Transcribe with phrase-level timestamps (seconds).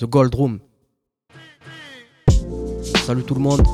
[0.00, 0.60] The Gold Room.
[3.04, 3.66] Salut tout le monde.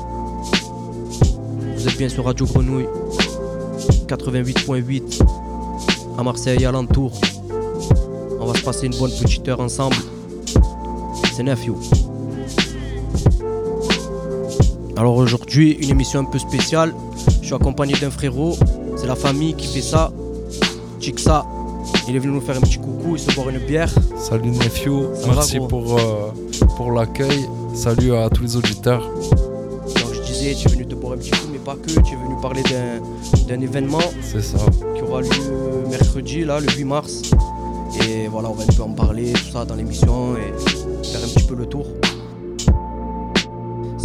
[1.76, 2.86] Vous êtes bien sur Radio Grenouille
[4.06, 5.22] 88.8
[6.16, 7.20] à Marseille et alentour.
[8.40, 9.96] On va se passer une bonne petite heure ensemble.
[11.34, 11.74] C'est Nephew.
[14.96, 16.94] Alors aujourd'hui, une émission un peu spéciale.
[17.42, 18.56] Je suis accompagné d'un frérot.
[18.96, 20.10] C'est la famille qui fait ça.
[21.00, 21.44] Chixa.
[22.08, 23.92] Il est venu nous faire un petit coucou et se boire une bière.
[24.24, 26.32] Salut Nephew, merci pour, euh,
[26.78, 27.46] pour l'accueil.
[27.74, 29.06] Salut à tous les auditeurs.
[29.06, 31.88] Donc je disais, tu es venu te boire un petit coup, mais pas que.
[31.88, 32.62] Tu es venu parler
[33.46, 33.98] d'un événement.
[34.22, 34.56] C'est ça.
[34.96, 35.28] Qui aura lieu
[35.90, 37.20] mercredi, là, le 8 mars.
[38.08, 41.28] Et voilà, on va un peu en parler, tout ça dans l'émission et faire un
[41.28, 41.84] petit peu le tour.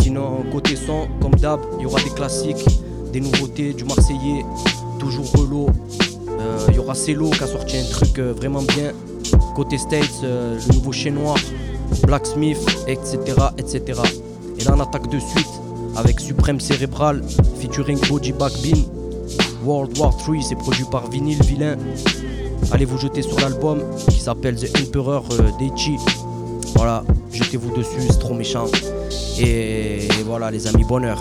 [0.01, 2.65] Sinon, côté son, comme d'hab, il y aura des classiques,
[3.13, 4.43] des nouveautés, du Marseillais,
[4.99, 5.67] toujours relot.
[6.41, 8.91] Euh, il y aura Celo qui a sorti un truc euh, vraiment bien.
[9.59, 11.35] Côté States, euh, le nouveau Chez Noir,
[12.07, 13.17] Blacksmith, etc.,
[13.57, 13.99] etc.
[14.57, 15.49] Et là, on attaque de suite
[15.97, 17.21] avec Suprême Cérébral,
[17.59, 18.79] featuring Body Back Bean.
[19.65, 21.77] World War 3, c'est produit par Vinyl Villain.
[22.71, 25.25] Allez vous jeter sur l'album qui s'appelle The Emperor
[25.59, 25.97] Deichi.
[26.75, 28.67] Voilà, jetez-vous dessus, c'est trop méchant.
[29.41, 31.19] Et voilà, les amis, bonheur.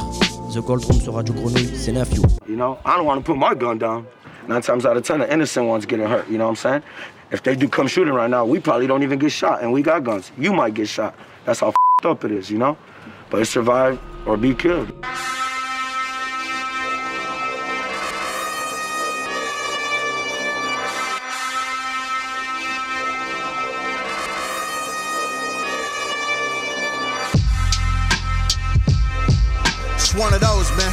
[0.54, 2.22] The Gold Room sur Radio Grenouille, c'est Nephew.
[2.48, 4.04] You know, I don't want to put my gun down.
[4.48, 6.30] Nine times out of ten, the innocent ones getting hurt.
[6.30, 6.82] You know what I'm saying?
[7.30, 9.82] If they do come shooting right now, we probably don't even get shot, and we
[9.82, 10.32] got guns.
[10.38, 11.14] You might get shot.
[11.44, 12.76] That's how up it is, you know?
[13.28, 14.88] But it's survive or be killed.
[29.94, 30.88] It's one of those, man.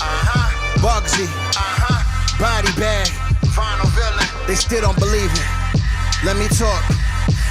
[0.00, 0.78] Uh-huh.
[0.78, 1.24] Bugsy.
[1.24, 2.38] Uh-huh.
[2.40, 3.08] Body bag.
[3.52, 4.46] Vinyl Villain.
[4.46, 5.57] They still don't believe it.
[6.24, 6.97] Let me talk.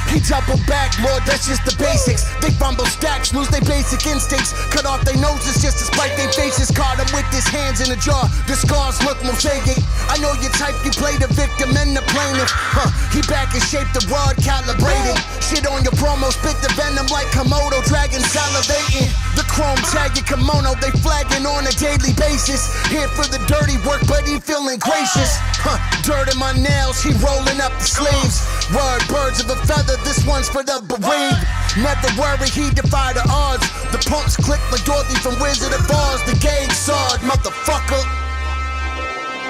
[0.07, 2.23] He double back, Lord, that's just the basics.
[2.39, 4.55] They fumble stacks, lose their basic instincts.
[4.71, 6.71] Cut off their noses just to spite their faces.
[6.71, 8.25] Caught him with his hands in the jar.
[8.47, 9.77] The scars look mosaic.
[10.07, 12.49] I know your type, you play the victim and the plaintiff.
[12.49, 15.19] Huh, he back in shape, the rod calibrated.
[15.43, 19.11] Shit on your promo, spit the venom like Komodo, dragon salivating.
[19.35, 22.71] The chrome tag your kimono, they flagging on a daily basis.
[22.87, 25.35] Here for the dirty work, but he feeling gracious.
[25.61, 28.41] Huh, dirt in my nails, he rolling up the sleeves.
[28.71, 31.43] Word, birds of a feather, this one's for the bereaved.
[31.77, 33.65] Never worry, he defied the odds.
[33.91, 36.23] The pumps click like Dorothy from Wizard of Oz.
[36.25, 38.03] The gauge sawed, motherfucker.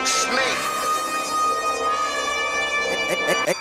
[0.05, 0.77] Snake.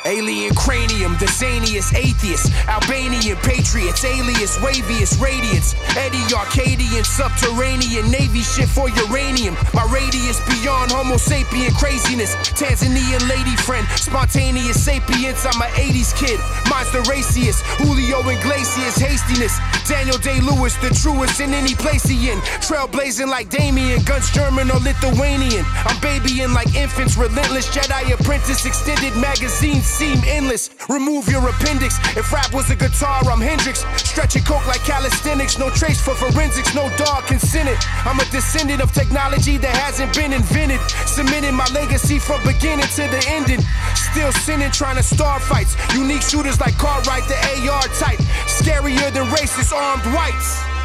[0.07, 8.69] Alien cranium, the zaniest atheist, Albanian patriots, alias Wavius radiance, Eddie Arcadian, subterranean Navy ship
[8.69, 9.57] for uranium.
[9.75, 12.37] My radius beyond Homo sapien craziness.
[12.55, 15.45] Tanzanian lady friend, spontaneous sapience.
[15.45, 16.39] I'm an 80s kid,
[16.71, 17.67] mine's the raciest.
[17.83, 19.59] Julio Iglesias, hastiness.
[19.89, 22.39] Daniel Day Lewis, the truest in any place he in.
[22.63, 25.65] Trailblazing like Damien, guns German or Lithuanian.
[25.83, 30.71] I'm babying like infants, relentless Jedi apprentice, extended magazine seem endless.
[30.89, 31.99] Remove your appendix.
[32.17, 33.85] If rap was a guitar, I'm Hendrix.
[33.97, 35.59] Stretching coke like calisthenics.
[35.59, 36.75] No trace for forensics.
[36.75, 37.79] No dog can send it.
[38.05, 40.81] I'm a descendant of technology that hasn't been invented.
[41.07, 43.61] Cementing my legacy from beginning to the ending.
[43.95, 45.77] Still sinning, trying to start fights.
[45.95, 47.37] Unique shooters like Cartwright, the
[47.69, 48.19] AR type.
[48.47, 50.76] Scarier than racist armed whites.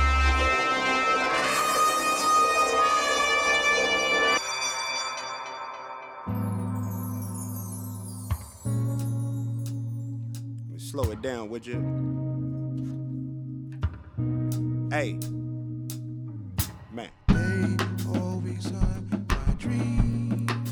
[10.91, 11.79] Slow it down, would you?
[14.91, 15.17] Hey.
[16.91, 17.09] Man.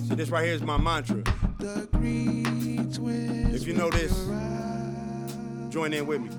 [0.09, 1.23] So this right here is my mantra.
[3.53, 4.11] If you know this,
[5.69, 6.29] join in with me.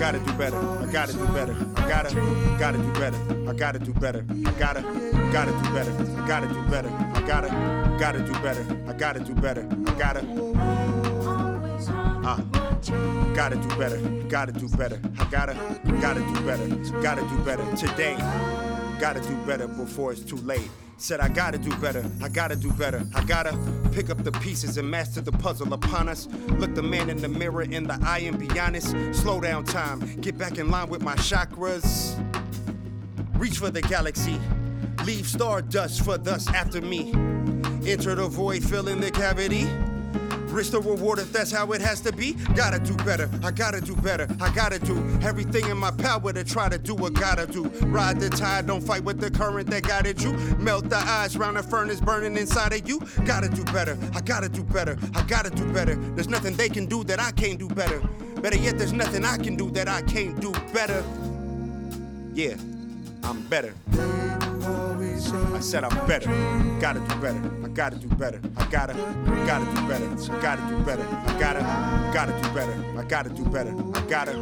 [0.00, 0.58] Gotta do better.
[0.58, 1.54] I gotta do better.
[1.76, 2.14] I gotta,
[2.58, 3.48] gotta do better.
[3.48, 4.26] I gotta do better.
[4.28, 4.82] I gotta,
[5.32, 5.92] gotta do better.
[6.20, 6.88] I gotta do better.
[7.14, 8.84] I gotta, gotta do better.
[8.88, 9.68] I gotta do better.
[9.86, 10.75] I gotta.
[12.26, 12.38] Uh,
[13.36, 13.98] gotta do better,
[14.28, 15.00] gotta do better.
[15.16, 15.54] I gotta,
[16.00, 16.66] gotta do better,
[17.00, 18.16] gotta do better today.
[18.98, 20.68] Gotta do better before it's too late.
[20.96, 23.06] Said I gotta do better, I gotta do better.
[23.14, 23.56] I gotta
[23.92, 26.26] pick up the pieces and master the puzzle upon us.
[26.58, 28.96] Look the man in the mirror in the eye and be honest.
[29.12, 32.18] Slow down time, get back in line with my chakras.
[33.38, 34.40] Reach for the galaxy,
[35.04, 37.12] leave stardust for thus after me.
[37.86, 39.68] Enter the void, fill in the cavity.
[40.48, 42.32] Risk the reward if that's how it has to be.
[42.54, 46.44] Gotta do better, I gotta do better, I gotta do everything in my power to
[46.44, 47.64] try to do what gotta do.
[47.86, 50.32] Ride the tide, don't fight with the current that guided you.
[50.58, 53.00] Melt the ice round the furnace burning inside of you.
[53.24, 55.96] Gotta do better, I gotta do better, I gotta do better.
[56.14, 58.00] There's nothing they can do that I can't do better.
[58.40, 61.02] Better yet, there's nothing I can do that I can't do better.
[62.34, 62.56] Yeah,
[63.22, 63.74] I'm better.
[64.66, 66.28] I said I'm better.
[66.80, 67.40] Gotta do better.
[67.64, 68.40] I gotta do better.
[68.56, 68.94] I gotta,
[69.46, 70.06] gotta do better.
[70.06, 71.02] I gotta do better.
[71.02, 71.60] I gotta,
[72.12, 72.98] gotta do better.
[72.98, 73.74] I gotta do better.
[73.94, 74.32] I gotta.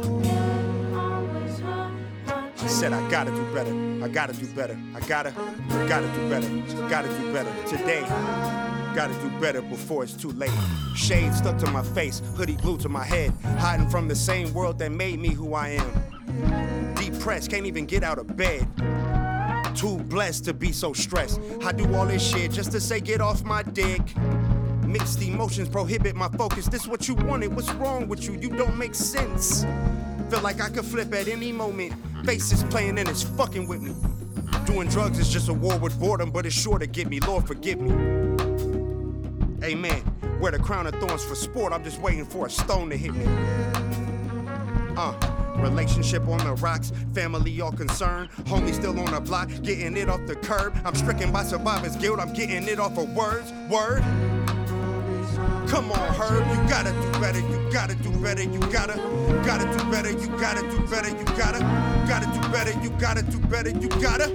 [2.57, 4.03] I said I gotta do better.
[4.03, 4.77] I gotta do better.
[4.95, 5.31] I gotta,
[5.87, 6.49] gotta do better.
[6.89, 8.01] Gotta do better today.
[8.95, 10.51] Gotta do better before it's too late.
[10.95, 14.79] Shade stuck to my face, hoodie glued to my head, hiding from the same world
[14.79, 16.95] that made me who I am.
[16.95, 18.65] Depressed, can't even get out of bed.
[19.75, 21.41] Too blessed to be so stressed.
[21.63, 24.01] I do all this shit just to say get off my dick.
[24.85, 26.67] Mixed emotions prohibit my focus.
[26.67, 27.53] This what you wanted.
[27.53, 28.39] What's wrong with you?
[28.39, 29.65] You don't make sense.
[30.29, 31.93] Feel like I could flip at any moment.
[32.25, 33.93] Faces playing and it's fucking with me.
[34.65, 37.19] Doing drugs is just a war with boredom, but it's sure to get me.
[37.19, 37.91] Lord, forgive me.
[39.61, 40.03] Amen.
[40.39, 41.73] Wear the crown of thorns for sport.
[41.73, 43.25] I'm just waiting for a stone to hit me.
[44.95, 45.24] Uh.
[45.57, 48.29] Relationship on the rocks, family all concerned.
[48.45, 50.75] Homie still on the block, getting it off the curb.
[50.85, 53.51] I'm stricken by survivor's guilt, I'm getting it off of words.
[53.69, 54.03] Word.
[55.67, 58.95] Come on, Herb, you gotta do better, you gotta do better, you gotta,
[59.43, 61.59] gotta do better, you gotta do better, you gotta,
[62.07, 64.29] gotta do better, you gotta do better, you gotta.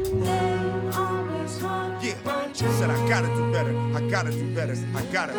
[2.02, 5.34] Yeah, she said I gotta do better, I gotta do better, I gotta,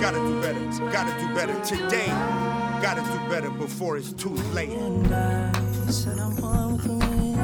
[0.00, 2.55] gotta do better, gotta do better today.
[2.82, 4.68] Gotta do better before it's too late.
[4.68, 5.52] And I
[5.90, 7.40] said I'm one with the wind.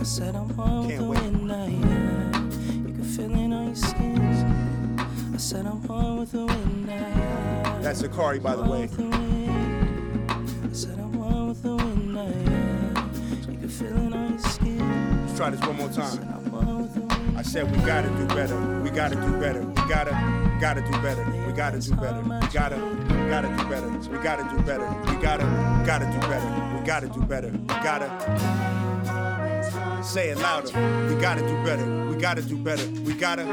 [0.00, 1.46] I said I'm one with the wind.
[1.46, 2.40] Now, yeah.
[2.88, 4.98] You can feel it on your skin.
[5.34, 6.86] I said I'm one with the wind.
[6.86, 8.84] Now, That's Akari, by the way.
[8.84, 12.14] I said I'm one with the wind.
[12.14, 13.52] Now, yeah.
[13.52, 15.26] You can feel it on your skin.
[15.26, 17.13] Let's try this one more time.
[17.36, 18.56] I said we gotta do better.
[18.82, 19.62] We gotta do better.
[19.62, 20.12] We gotta,
[20.60, 21.24] gotta do better.
[21.46, 22.22] We gotta do better.
[22.22, 22.78] We gotta
[23.28, 23.88] gotta do better.
[24.10, 24.88] We gotta do better.
[25.06, 25.44] We gotta,
[25.84, 26.48] gotta do better.
[26.74, 27.50] We gotta do better.
[27.50, 28.08] We gotta
[30.02, 30.68] say it louder.
[31.08, 32.06] We gotta do better.
[32.06, 32.86] We gotta do better.
[33.02, 33.44] We gotta,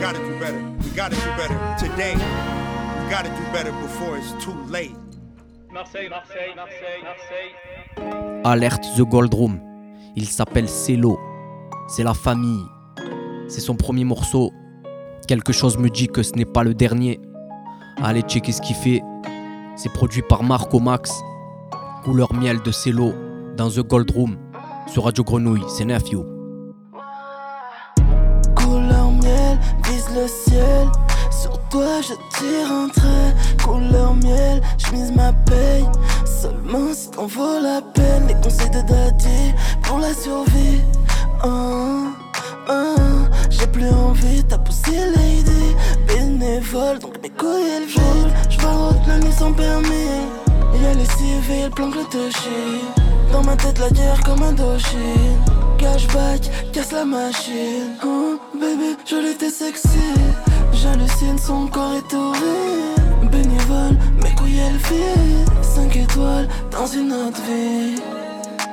[0.00, 0.60] gotta do better.
[0.82, 2.14] We gotta do better today.
[2.14, 4.96] We gotta do better before it's too late.
[5.70, 7.54] Marseille, Marseille, Marseille, Marseille.
[8.44, 9.60] Alerte The Gold Room.
[10.16, 11.18] Il s'appelle Celo.
[11.88, 12.77] C'est la famille.
[13.48, 14.52] C'est son premier morceau.
[15.26, 17.18] Quelque chose me dit que ce n'est pas le dernier.
[18.02, 19.02] Allez checker ce qu'il fait.
[19.74, 21.10] C'est produit par Marco Max.
[22.04, 23.14] Couleur miel de Cello
[23.56, 24.36] dans The Gold Room
[24.86, 25.64] sur Radio Grenouille.
[25.68, 26.24] C'est Nephew.
[28.54, 30.88] Couleur miel vise le ciel.
[31.30, 33.34] Sur toi je tire un trait.
[33.64, 35.86] Couleur miel, je mise ma paye.
[36.26, 38.26] Seulement si t'en vaut la peine.
[38.28, 40.82] Les conseils de Daddy pour la survie.
[41.42, 42.12] Hein,
[42.68, 43.17] hein.
[43.50, 48.34] J'ai plus envie, poussé l'idée Bénévole, donc mes couilles elles volent.
[48.50, 50.28] J'barote la nuit sans permis.
[50.82, 52.82] Y'a les civils, planque le touchy.
[53.32, 55.38] Dans ma tête la guerre comme un Indochine
[55.78, 57.96] Cashback, casse la machine.
[58.04, 59.88] Oh baby, je l'étais sexy.
[60.72, 63.30] J'hallucine, son corps est horrible.
[63.30, 65.44] Bénévole, mes couilles elles filent.
[65.62, 68.00] 5 étoiles dans une autre vie.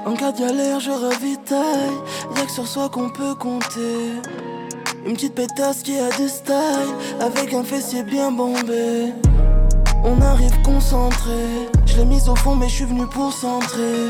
[0.06, 1.98] En cas de galère, je ravitaille.
[2.36, 4.22] Y'a que sur soi qu'on peut compter.
[5.06, 6.56] Une petite pétasse qui a du style,
[7.22, 9.14] avec un fessier bien bombé.
[10.04, 14.10] On arrive concentré, je l'ai mise au fond, mais je suis venu pour centrer.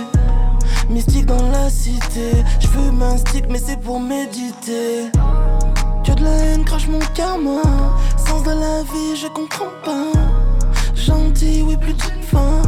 [0.90, 5.12] Mystique dans la cité, je fume un stick, mais c'est pour méditer.
[6.06, 7.62] Que de la haine crache mon karma,
[8.16, 10.18] sens de la vie, je comprends pas.
[10.96, 12.62] Gentil, oui, plus d'une fin.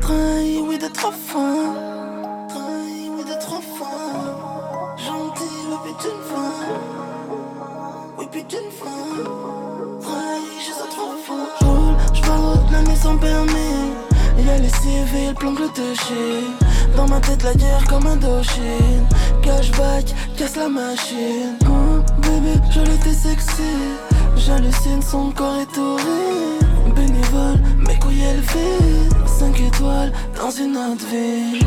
[0.00, 1.91] Trahi, oui, de trop fin.
[8.48, 8.90] Puis d'une fois.
[10.00, 11.68] Trahi, je sens trop fort.
[11.68, 13.92] Roule, j'barote la nuit sans permis.
[14.44, 16.44] Y'a les civils, planque le toucher.
[16.96, 19.06] Dans ma tête, la guerre comme un Indochine.
[19.42, 21.56] Cashback, casse la machine.
[21.66, 23.62] Oh, bébé, je l'étais sexy.
[24.36, 26.94] J'hallucine, son corps est horrible.
[26.94, 29.26] Bénévole, mes couilles vivent.
[29.38, 31.66] 5 étoiles dans une autre ville.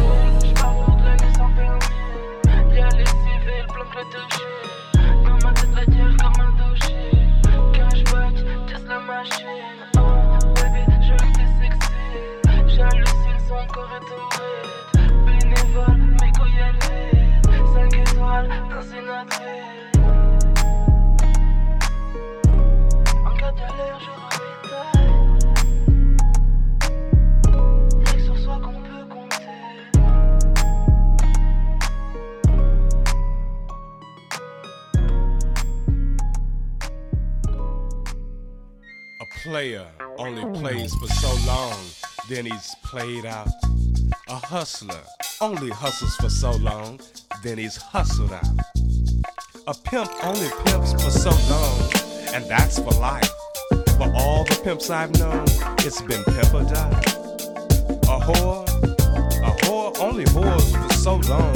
[42.36, 43.48] Then he's played out.
[44.28, 45.00] A hustler
[45.40, 47.00] only hustles for so long,
[47.44, 48.44] then he's hustled out.
[49.68, 51.80] A pimp only pimps for so long,
[52.34, 53.32] and that's for life.
[53.96, 55.46] For all the pimps I've known,
[55.80, 57.00] it's been pimp or die.
[58.04, 61.54] A whore, a whore only whores for so long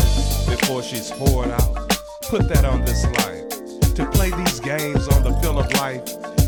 [0.48, 1.90] before she's whored out.
[2.30, 3.96] Put that on this life.
[3.96, 6.04] To play these games on the field of life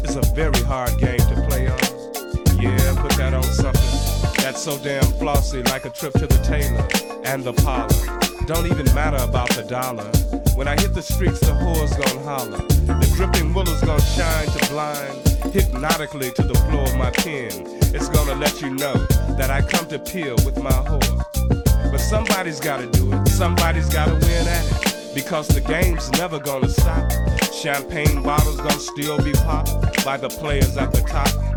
[0.05, 1.79] is a very hard game to play on.
[2.61, 4.00] Yeah, put that on something
[4.51, 6.85] that's so damn flossy, like a trip to the tailor
[7.23, 7.87] and the parlor.
[8.47, 10.03] Don't even matter about the dollar.
[10.57, 12.57] When I hit the streets, the whore's gon' holler.
[12.57, 17.47] The dripping willows gon' shine to blind, hypnotically to the floor of my pen.
[17.95, 18.93] It's gonna let you know
[19.39, 21.89] that I come to peel with my whore.
[21.89, 26.67] But somebody's gotta do it, somebody's gotta win at it because the game's never gonna
[26.67, 27.09] stop.
[27.53, 31.50] Champagne bottles gonna still be popped by the players at the top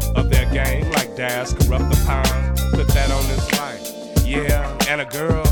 [0.54, 2.58] game, like Daz corrupt the Pound.
[2.70, 4.24] Put that on this life.
[4.24, 5.44] Yeah, and a girl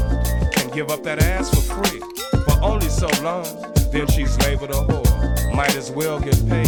[0.52, 2.00] can give up that ass for free
[2.46, 3.44] but only so long.
[3.90, 5.54] Then she's labeled a whore.
[5.54, 6.66] Might as well get paid.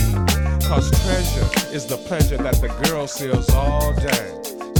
[0.64, 4.26] Cause treasure is the pleasure that the girl sells all day.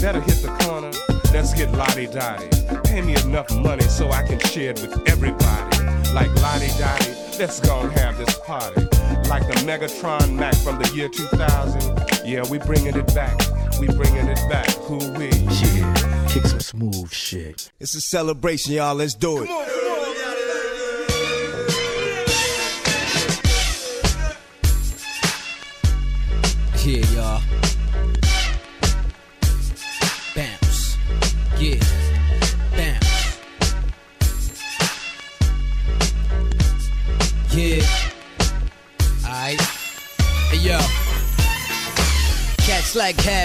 [0.00, 0.90] Better hit the corner,
[1.32, 2.48] let's get lottie dottie.
[2.84, 5.78] Pay me enough money so I can share it with everybody
[6.12, 7.14] like Lottie Dottie.
[7.38, 8.82] Let's go and have this party.
[9.28, 12.03] Like the Megatron Mac from the year 2000.
[12.24, 13.38] Yeah, we bringing it back.
[13.78, 14.70] We bringing it back.
[14.86, 15.28] Who we?
[15.28, 17.70] Yeah, kick some smooth shit.
[17.80, 18.94] It's a celebration, y'all.
[18.94, 19.83] Let's do it.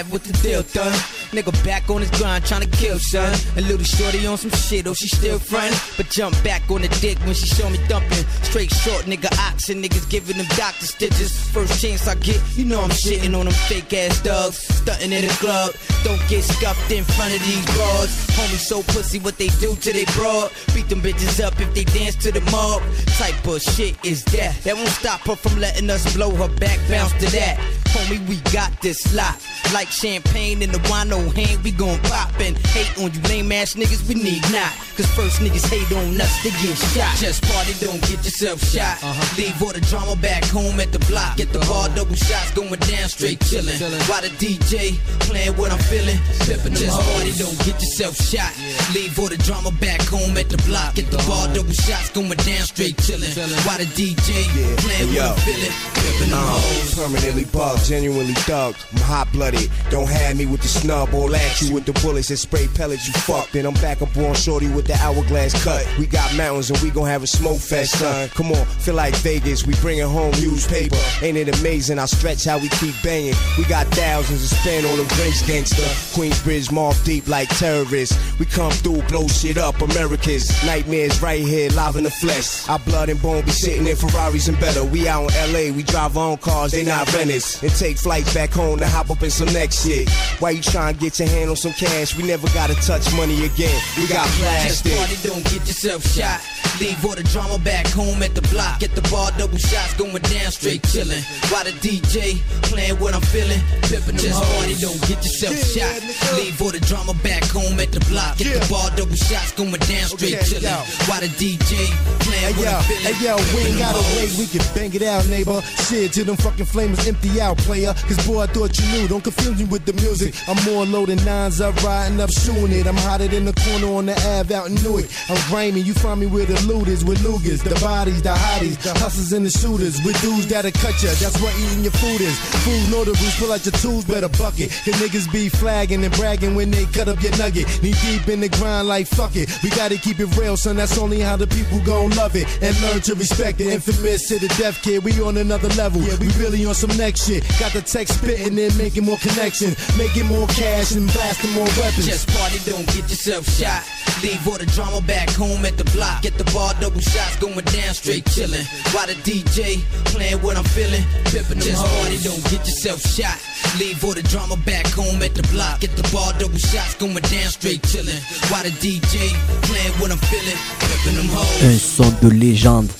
[0.08, 1.19] With the deal done.
[1.30, 3.32] Nigga back on his grind trying to kill son.
[3.56, 5.74] A little shorty on some shit, oh she still front.
[5.96, 8.24] But jump back on the dick when she show me dumping.
[8.42, 11.30] Straight short nigga oxen, niggas giving them doctor stitches.
[11.50, 14.58] First chance I get, you know I'm shitting on them fake ass dogs.
[14.58, 15.72] Stunting in the club,
[16.02, 18.26] don't get scuffed in front of these broads.
[18.34, 20.50] Homie so pussy what they do to they broad.
[20.74, 22.82] Beat them bitches up if they dance to the mob.
[23.18, 24.56] Type of shit is that.
[24.64, 27.56] That won't stop her from letting us blow her back, bounce to that.
[27.90, 29.36] Homie, we got this lot.
[29.72, 33.74] Like champagne in the wino hand, we gon' pop and hate on you lame ass
[33.74, 34.72] niggas, we need not.
[34.96, 37.16] Cause first niggas hate on us, they get shot.
[37.16, 39.02] Just party, don't get yourself shot.
[39.02, 39.36] Uh-huh.
[39.36, 41.36] Leave all the drama back home at the block.
[41.36, 43.76] Get the bar, double shots going down, straight chillin'.
[44.08, 44.96] While the DJ
[45.28, 46.18] playing what I'm feeling.
[46.46, 48.52] Pippin' just party, don't get yourself shot.
[48.94, 50.94] Leave all the drama back home at the block.
[50.94, 53.34] Get the bar, double shots going down, straight chillin'.
[53.66, 54.46] While the DJ
[54.80, 55.74] playing what I'm feeling.
[55.94, 56.94] Pippin' them hoes.
[56.94, 58.74] Permanently bugged, genuinely thug.
[58.92, 59.70] I'm hot blooded.
[59.90, 63.06] Don't have me with the snub or at you with the bullets and spray pellets.
[63.06, 63.52] You fucked.
[63.52, 65.86] Then I'm back up on shorty with the hourglass cut.
[65.98, 68.28] We got mountains and we gon' have a smoke fest, son.
[68.30, 69.66] Come on, feel like Vegas.
[69.66, 70.96] We bringing home newspaper.
[71.22, 71.98] Ain't it amazing?
[71.98, 73.34] I stretch how we keep banging.
[73.58, 75.82] We got thousands to spend on the race gangster.
[76.16, 78.16] Queensbridge, Mobb Deep like terrorists.
[78.38, 79.80] We come through, blow shit up.
[79.80, 82.68] Americans, nightmares right here, live in the flesh.
[82.68, 84.84] Our blood and bone be sitting in Ferraris and better.
[84.84, 87.62] We out in LA, we drive our own cars, they not renters.
[87.62, 90.08] And take flights back home to hop up in some next shit.
[90.38, 92.14] Why you trying get your hand on some cash?
[92.16, 93.80] We never gotta touch money again.
[93.96, 94.92] We got plastic.
[94.92, 96.40] Just party, don't get yourself shot.
[96.80, 98.80] Leave all the drama back home at the block.
[98.80, 101.20] Get the bar, double shots going down, straight chillin'.
[101.52, 102.40] While the DJ
[102.72, 103.60] playing what I'm feeling.
[103.84, 105.92] Pippin' just party, don't get yourself shot.
[106.40, 108.38] Leave all the drama back home at the block.
[108.38, 110.72] Get the bar, double shots going down, straight chillin'.
[111.04, 111.84] While the DJ
[112.24, 113.12] playing what I'm feeling.
[113.12, 115.60] Hey yo, we ain't gotta wait, we can bang it out, neighbor.
[115.84, 117.92] Shit, till them fucking flames empty out, player.
[118.08, 119.04] Cause boy, I thought you knew.
[119.04, 120.32] Don't confuse me with the music.
[120.48, 122.86] I'm more loaded nines up, riding up, shooting it.
[122.86, 125.04] I'm hotter than the corner on the Ave out in Newark.
[125.28, 128.94] I'm grimy, you find me where the looters, with Lugas, the bodies, the hotties, the
[128.98, 131.10] hustlers and the shooters, with dudes that'll cut ya.
[131.18, 132.36] That's what eating your food is.
[132.62, 134.70] Food notables, pull out your tools, better bucket.
[134.84, 137.66] Cause niggas be flagging and bragging when they cut up your nugget.
[137.82, 139.50] Knee deep in the grind like fuck it.
[139.62, 140.76] We gotta keep it real, son.
[140.76, 144.38] That's only how the people gon' love it and learn to respect the infamous to
[144.38, 145.02] the deaf kid.
[145.02, 146.00] We on another level.
[146.02, 147.42] Yeah, we really on some next shit.
[147.58, 152.06] Got the text spitting and making more connections, making more cash and blasting more weapons.
[152.06, 153.82] Just party, don't get yourself shot.
[154.22, 156.22] Leave all the drama back home at the block.
[156.22, 158.64] Get the bar, double shots going down, straight chillin'.
[158.92, 159.80] While the DJ
[160.12, 161.04] playing what I'm feeling?
[161.32, 163.38] Pippin' just party, don't get yourself shot.
[163.80, 165.80] Leave all the drama back home at the block.
[165.80, 168.20] Get the bar, double shots going down, straight chillin'.
[168.50, 169.32] While the DJ
[169.68, 170.60] playing what I'm feeling?
[170.88, 171.64] Pippin' them hoes.
[171.64, 172.90] Un son de légende.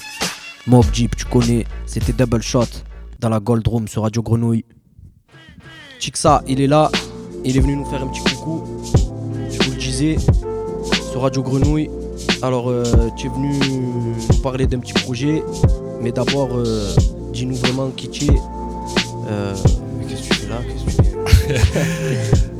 [0.66, 2.68] Mob Jeep, tu connais, c'était Double Shot
[3.18, 4.64] dans la Gold Room sur Radio Grenouille.
[5.98, 6.90] Chixa, il est là,
[7.44, 8.64] il est venu nous faire un petit coucou.
[9.78, 10.16] disais,
[11.10, 11.90] sur Radio Grenouille,
[12.42, 12.84] alors euh,
[13.16, 15.42] tu es venu nous parler d'un petit projet,
[16.00, 16.90] mais d'abord, euh,
[17.32, 18.40] dis-nous vraiment qui tu es.
[19.28, 19.54] Euh,
[20.08, 20.60] qu'est-ce que tu fais là?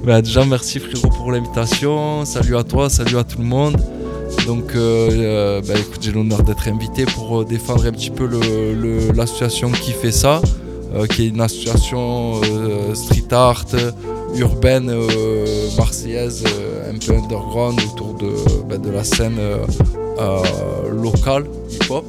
[0.04, 2.24] Bah, Déjà, merci frérot pour l'invitation.
[2.24, 3.76] Salut à toi, salut à tout le monde.
[4.46, 8.26] Donc, bah, écoute, j'ai l'honneur d'être invité pour défendre un petit peu
[9.14, 10.40] l'association qui fait ça,
[11.10, 12.40] qui est une association
[12.94, 13.66] street art,
[14.36, 14.92] urbaine
[15.76, 16.44] marseillaise,
[16.88, 18.30] un peu underground autour de,
[18.68, 19.38] bah, de la scène
[20.90, 22.04] locale hip-hop.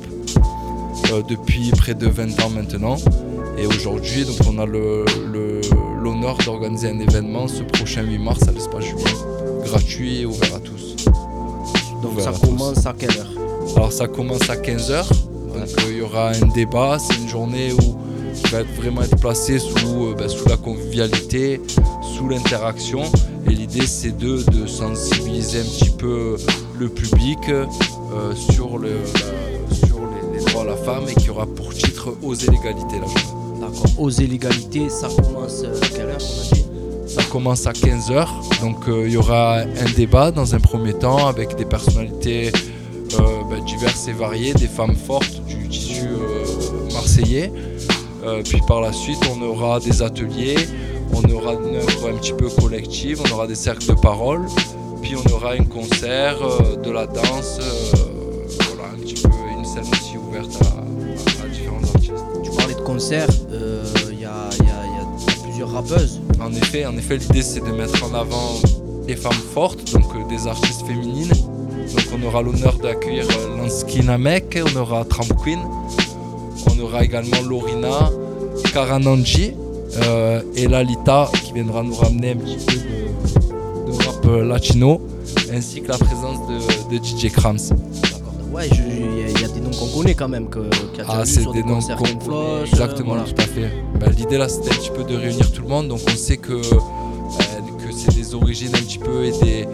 [1.11, 2.95] Euh, depuis près de 20 ans maintenant.
[3.57, 8.51] Et aujourd'hui, donc on a l'honneur le, d'organiser un événement ce prochain 8 mars à
[8.51, 9.03] l'espace Julien,
[9.65, 10.95] gratuit et ouvert à tous.
[12.01, 13.31] Donc ça commence à quelle heure?
[13.75, 15.09] Alors ça commence à 15h.
[15.09, 17.97] Donc euh, il y aura un débat, c'est une journée où
[18.33, 21.59] qui va être vraiment être placée sous, euh, ben, sous la convivialité,
[22.21, 23.01] sous l'interaction.
[23.47, 26.37] Et l'idée c'est de, de, sensibiliser un petit peu
[26.79, 27.39] le public
[28.51, 28.99] sur le,
[30.59, 33.59] à la femme et qui aura pour titre Oser l'égalité la journée.
[33.59, 36.65] D'accord, Oser l'égalité, ça commence euh, à quelle heure on a dit
[37.07, 38.25] ça commence à 15h,
[38.61, 42.53] donc euh, il y aura un débat dans un premier temps avec des personnalités
[43.19, 46.07] euh, ben, diverses et variées, des femmes fortes du tissu
[46.93, 47.51] marseillais.
[48.45, 50.55] puis par la suite, on aura des ateliers,
[51.13, 54.45] on aura une œuvre un petit peu collective, on aura des cercles de parole,
[55.01, 56.37] puis on aura un concert,
[56.83, 57.59] de la danse,
[58.75, 62.13] voilà, un petit peu une scène aussi à, différents artistes.
[62.43, 63.83] Tu parlais de concerts, il euh,
[64.19, 64.49] y, a,
[65.43, 66.21] plusieurs rappeuses.
[66.39, 68.59] En effet, en effet l'idée c'est de mettre en avant
[69.05, 71.29] des femmes fortes, donc euh, des artistes féminines.
[71.29, 75.59] Donc on aura l'honneur d'accueillir euh, Lansky Namek, on aura Tramp Queen,
[76.67, 78.09] on aura également Lorina,
[78.73, 79.53] Karananji
[80.55, 85.01] et Lalita qui viendra nous ramener un petit peu de, rap latino,
[85.53, 87.57] ainsi que la présence de, de DJ Krams.
[88.51, 91.63] Ouais, il y, a des noms qu'on connaît quand même, que, a ah, c'est des,
[91.63, 92.63] noms qu'on connaît.
[92.65, 93.71] Exactement, tout à fait.
[93.97, 95.87] Bah, l'idée là, c'était un petit peu de réunir tout le monde.
[95.87, 99.67] Donc on sait que, euh, que c'est des origines un petit peu et des,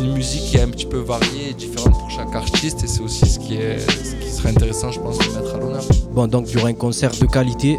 [0.00, 2.84] une musique qui est un petit peu variée et différente pour chaque artiste.
[2.84, 5.58] Et c'est aussi ce qui, est, ce qui serait intéressant, je pense, de mettre à
[5.58, 5.82] l'honneur.
[6.12, 7.78] Bon, donc il y aura un concert de qualité.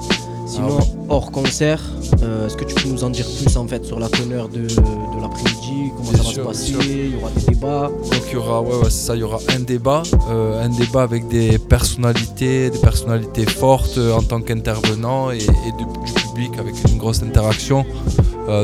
[0.51, 1.81] Sinon, ah hors concert,
[2.23, 4.63] euh, est-ce que tu peux nous en dire plus en fait sur la teneur de,
[4.63, 6.73] de l'après-midi Comment ça va se passer?
[6.73, 9.39] Il y aura des débats Donc il y aura, ouais, ouais ça, il y aura
[9.55, 15.31] un débat, euh, un débat avec des personnalités, des personnalités fortes euh, en tant qu'intervenants
[15.31, 17.85] et, du public avec une grosse interaction.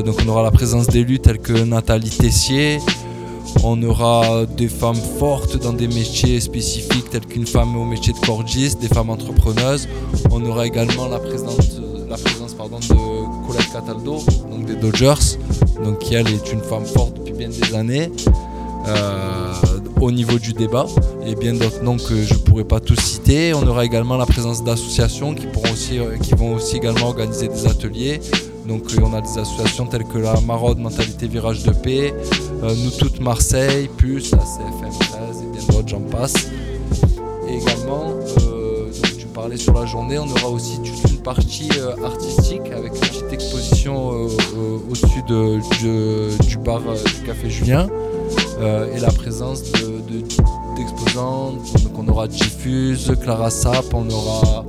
[0.06, 2.80] donc on aura la présence d'élus tels que Nathalie Tessier.
[3.64, 8.20] On aura des femmes fortes dans des métiers spécifiques tels qu'une femme au métier de
[8.26, 9.88] cordiste, des femmes entrepreneuses.
[10.32, 11.77] On aura également la présence,
[12.24, 14.20] présence pardon, de Colette Cataldo,
[14.52, 15.38] donc des Dodgers,
[15.84, 18.12] donc qui elle est une femme forte depuis bien des années.
[18.88, 19.54] Euh,
[20.00, 20.86] au niveau du débat
[21.26, 23.54] et bien d'autres noms que je ne pourrais pas tous citer.
[23.54, 27.50] On aura également la présence d'associations qui, pourront aussi, euh, qui vont aussi également organiser
[27.50, 28.22] des ateliers.
[28.66, 32.14] Donc euh, on a des associations telles que la Maraude Mentalité Virage de Paix,
[32.62, 36.36] Nous Toutes Marseille, plus la CFM 13 et bien d'autres, j'en passe.
[37.50, 38.14] Et également,
[39.20, 40.80] tu parlais sur la journée, on aura aussi
[41.28, 41.70] partie
[42.06, 44.28] artistique avec une petite exposition
[44.90, 47.90] au-dessus du bar du Café Julien.
[48.60, 51.52] Euh, et la présence d'exposants.
[51.52, 54.66] De, Donc on aura Diffuse, Clara Sap, on aura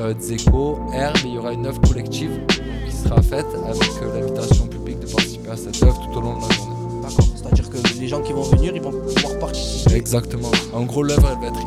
[0.00, 4.20] euh, Zeko, Herbe, et il y aura une œuvre collective qui sera faite avec euh,
[4.20, 7.02] l'invitation publique de participer à cette œuvre tout au long de la journée.
[7.02, 9.96] D'accord, c'est-à-dire que les gens qui vont venir, ils vont pouvoir participer.
[9.96, 10.50] Exactement.
[10.72, 11.60] En gros, l'œuvre, elle va être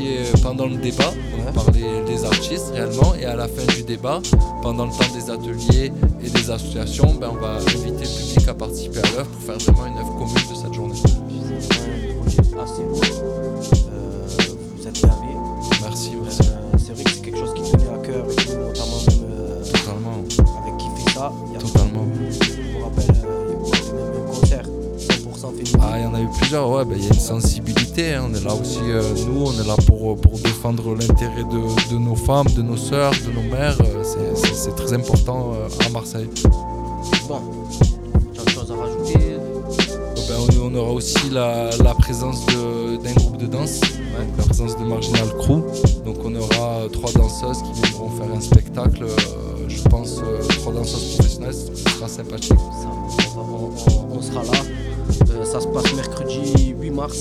[0.00, 1.12] initiée pendant le débat
[1.54, 4.20] par les, artistes réellement, et à la fin du débat,
[4.62, 8.54] pendant le temps des ateliers et des associations, ben, on va inviter le public à
[8.54, 10.94] participer à l'œuvre pour faire vraiment une œuvre commune de cette journée.
[12.62, 13.00] Assez beau.
[13.90, 14.26] Euh,
[14.76, 15.14] vous êtes gavé.
[15.82, 16.42] Merci, merci.
[16.42, 17.59] Euh, c'est vrai que c'est quelque chose qui
[26.20, 28.14] a eu plusieurs, ouais, ben, il y a une sensibilité.
[28.14, 28.28] Hein.
[28.30, 28.80] On est là aussi,
[29.26, 33.12] nous, on est là pour, pour défendre l'intérêt de, de, nos femmes, de nos sœurs,
[33.26, 33.76] de nos mères.
[34.54, 35.52] c'est très important
[35.86, 36.28] à Marseille.
[37.28, 37.40] Bon,
[40.70, 43.80] on aura aussi la, présence d'un groupe de danse,
[44.38, 45.62] la présence de Marginal Crew.
[46.04, 50.72] Donc on aura trois danseuses qui viendront faire un spectacle, euh, je pense, euh, trois
[50.72, 52.52] danseuses professionnelles, ce sera sympathique.
[54.12, 54.79] on, sera là.
[55.32, 57.18] Euh, ça se passe mercredi 8 mars.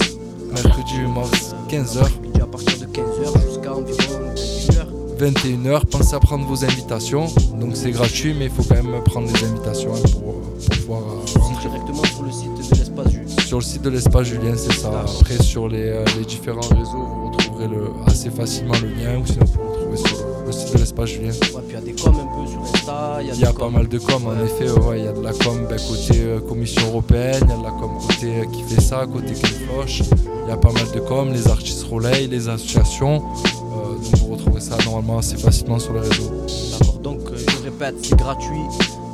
[0.52, 2.00] Mercredi 8 mars, 15h.
[2.42, 3.98] À partir de 15h jusqu'à environ
[4.36, 5.00] 21h.
[5.20, 7.28] 21h, pensez à prendre vos invitations.
[7.60, 10.36] Donc c'est gratuit, mais il faut quand même prendre des invitations hein, pour,
[10.78, 11.02] pouvoir
[11.38, 14.90] rentrer directement sur le site de l'espace Sur le site de l'espace Julien, c'est ça.
[15.02, 19.26] Après, sur les, euh, les, différents réseaux, vous retrouverez le, assez facilement le lien ou
[19.26, 21.30] sinon vous pouvez le retrouver sur le, site de l'espace Julien.
[21.30, 23.20] Ouais, puis il y a des coms un peu sur Insta.
[23.22, 24.66] Il y a, pas mal de coms, en effet.
[24.98, 27.64] Il y a de la com ben, côté euh, Commission européenne, il y a de
[27.64, 30.02] la com côté qui fait ça, côté Floche.
[30.46, 33.20] Il y a pas mal de com, les artistes relais, les associations.
[33.20, 36.32] donc vous retrouverez ça normalement assez facilement sur les réseaux.
[36.80, 38.64] D'accord, donc je répète, c'est gratuit.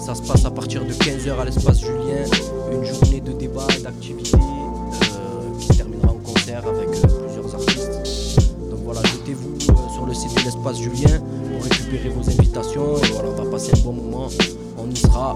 [0.06, 2.24] Ça se passe à partir de 15h à l'espace Julien.
[2.71, 6.89] Une journée de débat d'activité euh, qui se terminera en concert avec
[10.15, 11.19] site de l'espace Julien
[11.51, 12.97] pour récupérer vos invitations.
[12.97, 14.28] Et voilà, on va passer un bon moment.
[14.78, 15.36] On y sera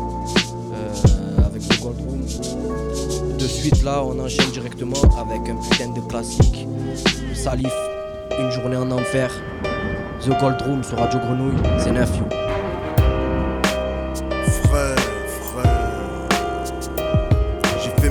[1.46, 3.38] avec le Gold Room.
[3.38, 6.68] De suite là, on enchaîne directement avec un putain de classique.
[7.34, 7.74] Salif,
[8.40, 9.32] une journée en enfer.
[10.22, 12.12] The Gold Room sur Radio Grenouille, c'est neuf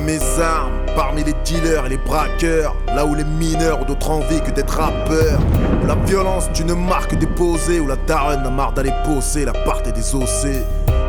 [0.09, 2.75] mes armes parmi les dealers et les braqueurs.
[2.93, 5.39] Là où les mineurs ont d'autres envies que d'être rappeurs.
[5.81, 7.79] Où la violence est une marque déposée.
[7.79, 10.61] Où la daronne a marre d'aller bosser la part des ossés.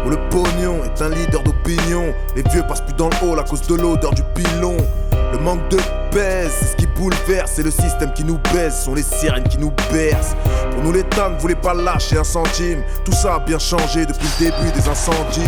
[0.07, 2.15] Où le pognon est un leader d'opinion.
[2.37, 4.77] Les vieux passent plus dans le hall à cause de l'odeur du pilon.
[5.33, 5.79] Le manque de
[6.13, 10.35] ce qui bouleverse, c'est le système qui nous baise, sont les sirènes qui nous bercent.
[10.71, 12.83] Pour nous, l'État ne voulait pas lâcher un centime.
[13.05, 15.43] Tout ça a bien changé depuis le début des incendies.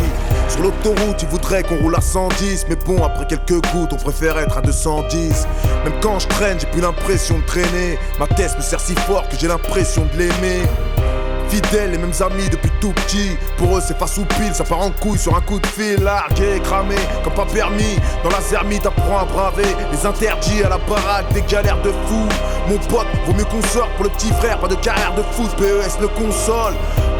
[0.48, 4.38] Sur l'autoroute, ils voudraient qu'on roule à 110, mais bon, après quelques gouttes, on préfère
[4.38, 5.46] être à 210.
[5.84, 7.98] Même quand je traîne, j'ai plus l'impression de traîner.
[8.18, 10.62] Ma tête me sert si fort que j'ai l'impression de l'aimer.
[11.52, 13.36] Fidèles, les mêmes amis depuis tout petit.
[13.58, 16.02] Pour eux, c'est face ou pile, ça part en couille sur un coup de fil.
[16.02, 17.98] Largué, cramé, comme pas permis.
[18.24, 22.26] Dans la zermie, t'apprends à braver les interdits à la baraque, des galères de fou.
[22.70, 25.54] Mon pote, vaut mieux qu'on sorte pour le petit frère, pas de carrière de foot,
[25.58, 26.72] PES le console.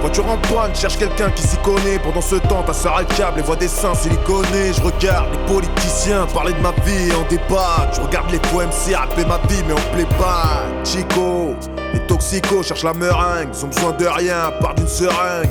[0.02, 2.00] Voiture en panne, cherche quelqu'un qui s'y connaît.
[2.00, 4.72] Pendant ce temps, ta soeur le câble et voit des seins siliconés.
[4.76, 7.88] Je regarde les politiciens parler de ma vie en débat.
[7.94, 10.64] Je regarde les poèmes rapper ma vie, mais on plaît pas.
[10.82, 11.54] Chico,
[11.94, 13.50] les toxicos cherchent la meringue.
[13.54, 15.48] Ils ont besoin de rien à part d'une seringue.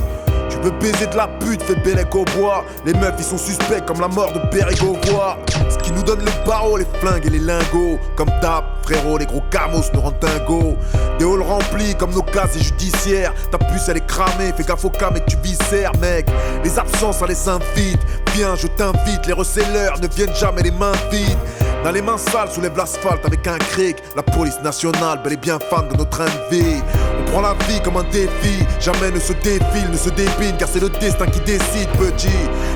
[0.52, 2.64] Tu veux baiser de la pute, fais bélec au bois.
[2.84, 5.38] Les meufs, ils sont suspects comme la mort de Périgord.
[5.70, 7.98] Ce qui nous donne le barreau, les flingues et les lingots.
[8.16, 10.76] Comme tap, frérot, les gros camos nous rendent dingo.
[11.18, 13.32] Des halls remplis comme nos cases judiciaires.
[13.50, 16.26] Ta puce, elle est cramée, fais gaffe au cam et tu viscères, mec.
[16.62, 18.00] Les absences, ça les invite.
[18.34, 21.38] Viens, je t'invite, les receleurs ne viennent jamais les mains vides.
[21.84, 23.96] Dans les mains sales, soulève l'asphalte avec un cric.
[24.14, 26.80] La police nationale, bel et bien fan de notre train de vie.
[27.20, 28.64] On prend la vie comme un défi.
[28.80, 32.28] Jamais ne se défile, ne se dépine, car c'est le destin qui décide, petit.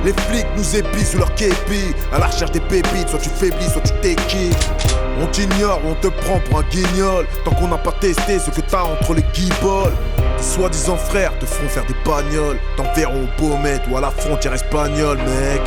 [0.05, 1.95] Les flics nous épient sous leur képi.
[2.13, 4.57] À la recherche des pépites, soit tu faiblis, soit tu t'équipes.
[5.23, 7.27] On t'ignore on te prend pour un guignol.
[7.45, 9.95] Tant qu'on n'a pas testé ce que t'as entre les guibolles.
[10.37, 12.59] Tes soi-disant frères te feront faire des bagnoles.
[12.77, 15.63] T'enverront au Baumette ou à la frontière espagnole, mec.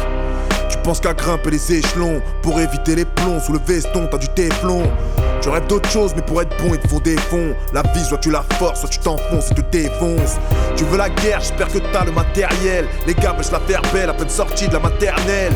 [0.79, 4.29] Tu penses qu'à grimper les échelons pour éviter les plombs sous le veston, t'as du
[4.29, 4.83] téflon.
[5.41, 7.53] Tu rêves d'autre chose, mais pour être bon, il te faut des fonds.
[7.73, 10.37] La vie, soit tu la forces, soit tu t'enfonces et te défonces.
[10.77, 12.87] Tu veux la guerre, j'espère que t'as le matériel.
[13.05, 15.51] Les gars veulent la faire belle à peine sortie de la maternelle.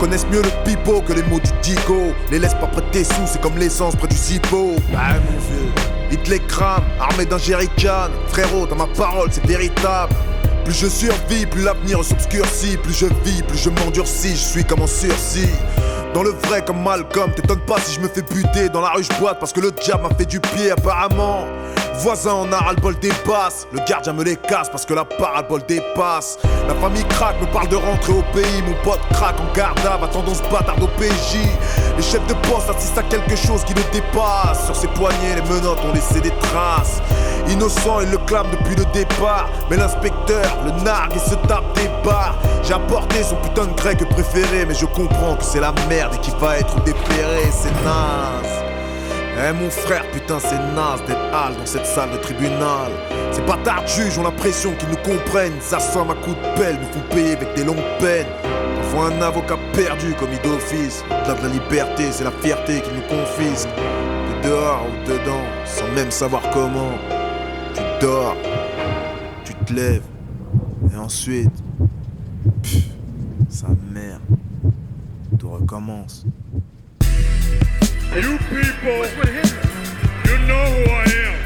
[0.00, 2.14] Connaissent mieux le pipeau que les mots du digo.
[2.30, 4.76] Les laisse pas près de tes sous, c'est comme l'essence près du zippo.
[4.96, 5.70] Ah, mon vieux.
[6.10, 8.08] Ils te les crament, armés d'un jerrycan.
[8.28, 10.14] Frérot, dans ma parole, c'est véritable.
[10.64, 12.76] Plus je survis, plus l'avenir s'obscurcit.
[12.76, 14.30] Plus je vis, plus je m'endurcis.
[14.30, 15.50] Je suis comme en sursis.
[16.14, 19.02] Dans le vrai comme Malcolm, t'étonnes pas si je me fais buter dans la rue
[19.02, 21.46] je boite parce que le diable m'a fait du pied apparemment.
[22.00, 24.92] Voisin on a ras le bol des basses, le gardien me les casse parce que
[24.92, 26.38] la parabole dépasse.
[26.68, 30.08] La famille craque, me parle de rentrer au pays, mon pote craque en garde à
[30.08, 31.38] tendance bâtard PJ.
[31.96, 34.64] Les chefs de poste assistent à quelque chose qui le dépasse.
[34.66, 37.00] Sur ses poignets, les menottes ont laissé des traces.
[37.48, 39.48] Innocent, il le clame depuis le départ.
[39.70, 42.34] Mais l'inspecteur, le nargue et se tape des barres.
[42.64, 46.18] J'ai apporté son putain de grec préféré, mais je comprends que c'est la merde et
[46.18, 48.64] qu'il va être dépéré, c'est naze.
[49.38, 52.90] Eh mon frère, putain c'est naze d'être hal dans cette salle de tribunal.
[53.30, 55.54] Ces bâtards juges ont l'impression qu'ils nous comprennent.
[55.56, 58.26] Ils assomment à coups de pelle, nous font payer avec des longues peines.
[58.76, 61.02] Parfois un avocat perdu comme d'office.
[61.10, 63.68] Au-delà de la liberté, c'est la fierté qui nous confisque.
[63.68, 66.92] De dehors ou dedans, sans même savoir comment.
[67.74, 68.36] Tu dors,
[69.44, 70.02] tu te lèves,
[70.92, 71.48] et ensuite,
[72.62, 72.82] pff,
[73.48, 74.18] sa mère,
[75.58, 76.24] recommence.
[78.14, 79.06] You people,
[80.26, 81.38] you know who I am.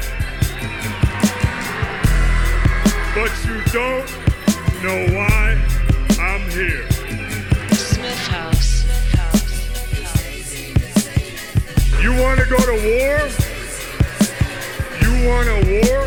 [3.15, 4.07] But you don't
[4.83, 5.43] know why
[6.19, 6.85] I'm here.
[7.71, 8.85] Smith House.
[12.01, 13.17] You want to go to war?
[15.01, 15.99] You want a war?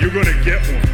[0.00, 0.93] You're going to get one.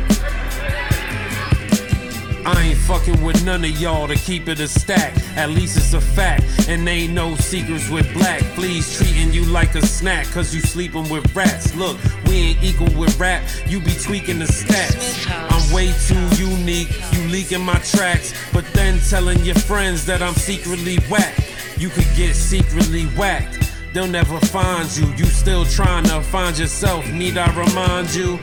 [2.46, 5.14] I ain't fucking with none of y'all to keep it a stack.
[5.36, 6.44] At least it's a fact.
[6.68, 8.40] And ain't no secrets with black.
[8.54, 11.74] Fleas treating you like a snack, cause you sleeping with rats.
[11.74, 15.26] Look, we ain't equal with rap, you be tweaking the stats.
[15.28, 20.34] I'm way too unique, you leaking my tracks, but then telling your friends that I'm
[20.34, 21.36] secretly whack.
[21.76, 23.58] You could get secretly whacked.
[23.92, 25.12] They'll never find you.
[25.14, 27.10] You still trying to find yourself.
[27.10, 28.38] Need I remind you?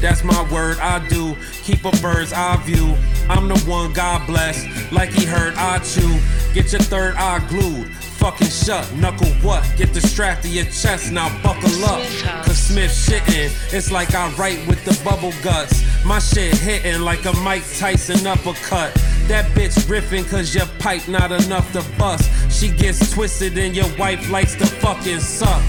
[0.00, 1.36] That's my word, I do.
[1.62, 2.96] Keep a bird's eye view.
[3.28, 4.66] I'm the one God bless.
[4.92, 6.18] Like he heard I chew.
[6.54, 7.88] Get your third eye glued.
[8.22, 9.68] Fucking shut, knuckle what?
[9.76, 12.00] Get the strap to your chest, now buckle up.
[12.44, 15.82] Cause Smith shitting, it's like I write with the bubble guts.
[16.04, 18.94] My shit hitting like a Mike Tyson uppercut.
[19.26, 22.30] That bitch riffing cause your pipe not enough to bust.
[22.52, 25.62] She gets twisted and your wife likes to fucking suck.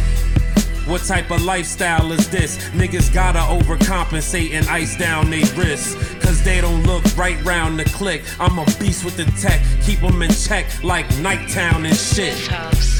[0.85, 2.57] What type of lifestyle is this?
[2.71, 5.95] Niggas gotta overcompensate and ice down they wrists.
[6.15, 8.23] Cause they don't look right round the click.
[8.39, 12.35] I'm a beast with the tech, keep 'em in check like Nighttown and shit.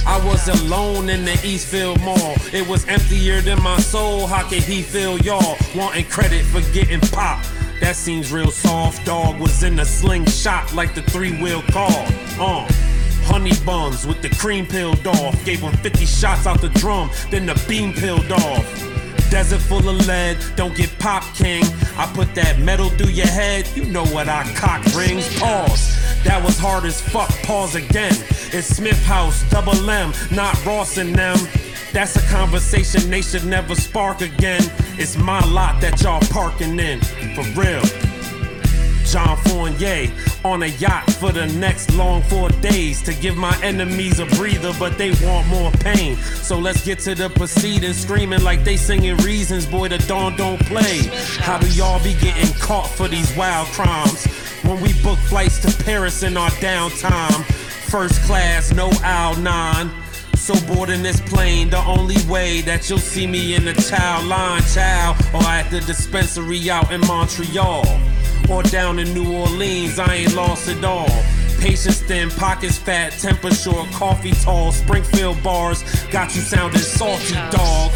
[0.06, 2.36] I was alone in the Eastfield Mall.
[2.54, 4.28] It was emptier than my soul.
[4.28, 7.50] How can he feel y'all wanting credit for getting popped?
[7.82, 9.06] That seems real soft.
[9.06, 12.06] Dog was in a slingshot like the three wheel car.
[12.40, 12.83] Uh.
[13.34, 15.44] Honey buns with the cream peeled off.
[15.44, 18.64] Gave him 50 shots out the drum, then the beam peeled off.
[19.32, 21.64] Desert full of lead, don't get pop king.
[21.98, 25.28] I put that metal through your head, you know what I cock rings.
[25.40, 25.98] Pause.
[26.26, 28.14] That was hard as fuck, pause again.
[28.54, 31.40] It's Smith House, double M, not Ross and them.
[31.92, 34.62] That's a conversation they should never spark again.
[35.00, 37.02] It's my lot that y'all parking in,
[37.34, 38.03] for real.
[39.14, 40.12] John Fournier
[40.44, 44.74] on a yacht for the next long four days to give my enemies a breather,
[44.80, 46.16] but they want more pain.
[46.18, 49.68] So let's get to the proceedings, screaming like they singing reasons.
[49.68, 51.12] Boy, the dawn don't play.
[51.38, 54.26] How do y'all be getting caught for these wild crimes?
[54.64, 57.44] When we book flights to Paris in our downtime,
[57.92, 59.92] first class, no owl nine.
[60.36, 64.26] So bored boarding this plane, the only way that you'll see me in the child
[64.26, 67.84] line, child, or at the dispensary out in Montreal
[68.50, 71.10] or down in New Orleans, I ain't lost it all.
[71.60, 77.92] Patience thin, pockets fat, temper short, coffee tall, Springfield bars got you sounding salty, dog.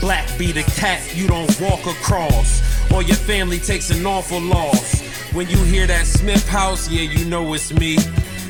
[0.00, 5.00] Black be the cat you don't walk across, or your family takes an awful loss.
[5.32, 7.96] When you hear that Smith House, yeah, you know it's me.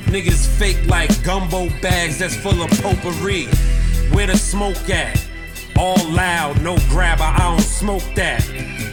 [0.07, 3.47] Niggas fake like gumbo bags that's full of potpourri.
[4.13, 5.22] Where the smoke at?
[5.79, 8.45] All loud, no grabber, I don't smoke that.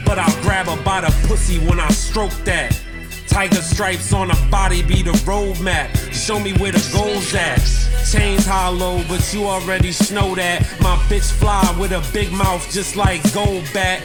[0.06, 2.80] But I'll grab her by the pussy when I stroke that.
[3.28, 5.96] Tiger stripes on her body be the road map.
[6.12, 7.62] Show me where the goal's at.
[8.12, 10.62] Chains hollow, but you already know that.
[10.82, 14.04] My bitch fly with a big mouth just like gold bat.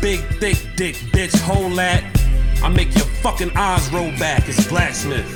[0.00, 2.04] Big thick dick, bitch, hole at.
[2.62, 4.48] I make your fucking eyes roll back.
[4.48, 5.26] It's blacksmith.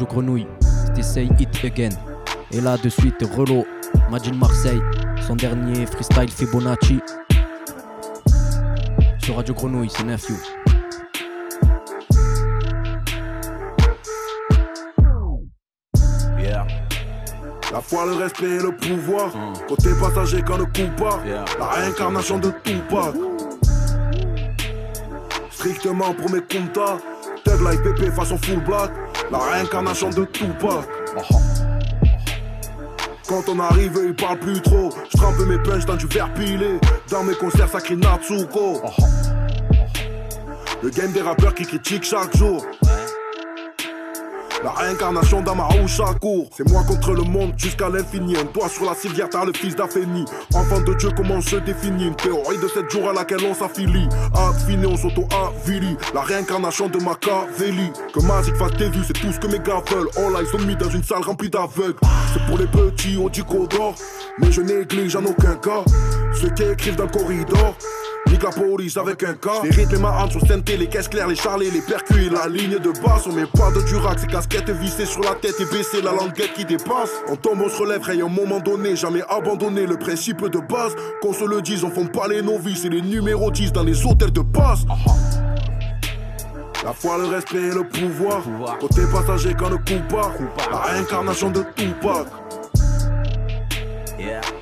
[0.00, 0.46] Radio Grenouille.
[0.86, 1.90] C'était Say It Again.
[2.52, 3.66] Et là, de suite, Relo,
[4.10, 4.80] Majin Marseille,
[5.26, 7.00] son dernier freestyle Fibonacci.
[9.22, 10.32] Sur Radio Grenouille, c'est Nephew.
[16.38, 16.66] Yeah.
[17.70, 19.32] La foi, le respect et le pouvoir.
[19.68, 21.20] Côté passager quand ne coupe pas.
[21.58, 23.14] La réincarnation de Tupac.
[25.50, 26.96] Strictement pour mes comptas.
[27.44, 28.90] Thug Life PP façon full black.
[29.30, 30.84] La réincarnation de Tupac.
[33.28, 34.90] Quand on arrive, il parle plus trop.
[35.12, 36.80] Je trempe mes punches dans du verre pilé.
[37.10, 38.82] Dans mes concerts, ça crie Natsuko.
[40.82, 42.66] Le game des rappeurs qui critiquent chaque jour.
[44.62, 46.50] La réincarnation d'Amaroucha court.
[46.54, 48.36] C'est moi contre le monde jusqu'à l'infini.
[48.36, 50.26] Un doigt sur la civière, t'as le fils d'Afeni.
[50.54, 53.54] Enfant de Dieu, comment on se définit Une théorie de cette jour à laquelle on
[53.54, 54.06] s'affilie.
[54.34, 55.96] Affiné, on s'auto-avili.
[56.14, 57.90] La réincarnation de Machiavelli.
[58.12, 60.10] Que Magic fasse des vues, c'est tout ce que mes gars veulent.
[60.18, 61.98] All eyes on me dans une salle remplie d'aveugles.
[62.34, 63.30] C'est pour les petits au
[63.66, 63.94] d'or.
[64.38, 65.84] Mais je néglige en aucun cas
[66.34, 67.76] ceux qui écrivent dans le corridor.
[68.30, 69.62] Nique la police avec un cas.
[69.64, 72.46] Les rythmes et ma sur synthé, les caisses claires, les charlets, les percus et la
[72.46, 73.26] ligne de basse.
[73.26, 76.52] On met pas de durac, ces casquettes vissées sur la tête et baissées, la languette
[76.54, 77.10] qui dépasse.
[77.28, 80.58] On tombe, on se relève, et à un moment donné, jamais abandonné le principe de
[80.60, 80.94] base.
[81.20, 84.06] Qu'on se le dise, on fond pas les novices et les numéros 10 dans les
[84.06, 84.84] hôtels de passe.
[86.84, 88.42] La foi, le respect et le pouvoir.
[88.78, 90.32] Côté passager quand ne coupe pas.
[90.70, 92.26] La réincarnation de Tupac.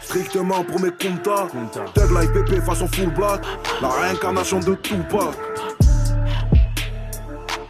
[0.08, 1.48] Strictement pour mes comptas.
[1.92, 3.42] Thug Life PP façon full black.
[3.82, 5.34] La réincarnation de Tupac.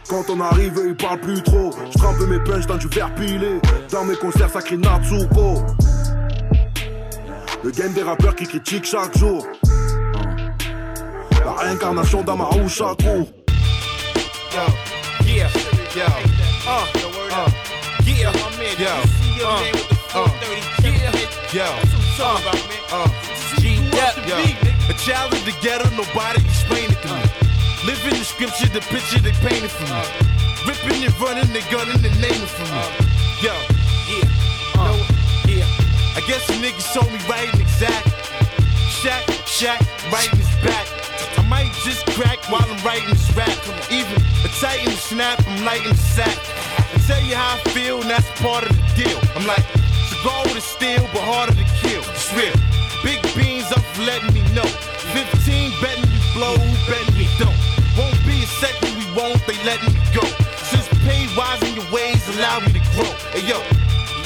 [0.07, 1.71] Quand on arrive, il parle plus trop.
[1.91, 3.59] Je trempe mes punches dans du verre pilé.
[3.91, 5.65] Dans mes concerts, ça crie Natsuko.
[7.61, 9.45] Le game des rappeurs qui critiquent chaque jour.
[11.43, 13.27] La réincarnation d'Amaru Shakur.
[14.55, 14.61] Yo,
[15.25, 15.49] yeah,
[15.93, 16.05] yo,
[16.65, 16.85] uh,
[17.35, 17.51] uh,
[18.07, 18.31] yeah,
[18.79, 19.47] yo,
[20.15, 20.29] uh,
[21.53, 22.51] yeah, yo, uh,
[22.91, 23.07] uh,
[23.59, 24.35] G, yeah, yo.
[24.91, 27.23] A child of the ghetto, nobody explain it to me.
[27.87, 30.03] Living the scripture, the picture they painted for me.
[30.67, 32.83] Ripping and running, they gunning and naming for me.
[33.39, 33.55] Yo,
[34.11, 34.27] yeah,
[34.75, 34.99] uh,
[35.47, 36.19] yeah.
[36.19, 38.03] I guess the niggas told me right and exact.
[38.99, 39.79] Shack, shack,
[40.11, 40.87] right in his back.
[41.39, 43.55] I might just crack while I'm writing this rap.
[43.89, 46.37] Even a tighten the snap, I'm lighting the sack.
[46.91, 49.19] And tell you how I feel, and that's part of the deal.
[49.39, 49.63] I'm like,
[50.11, 51.58] cigar with a steel, but harder
[63.39, 63.63] Hey yo,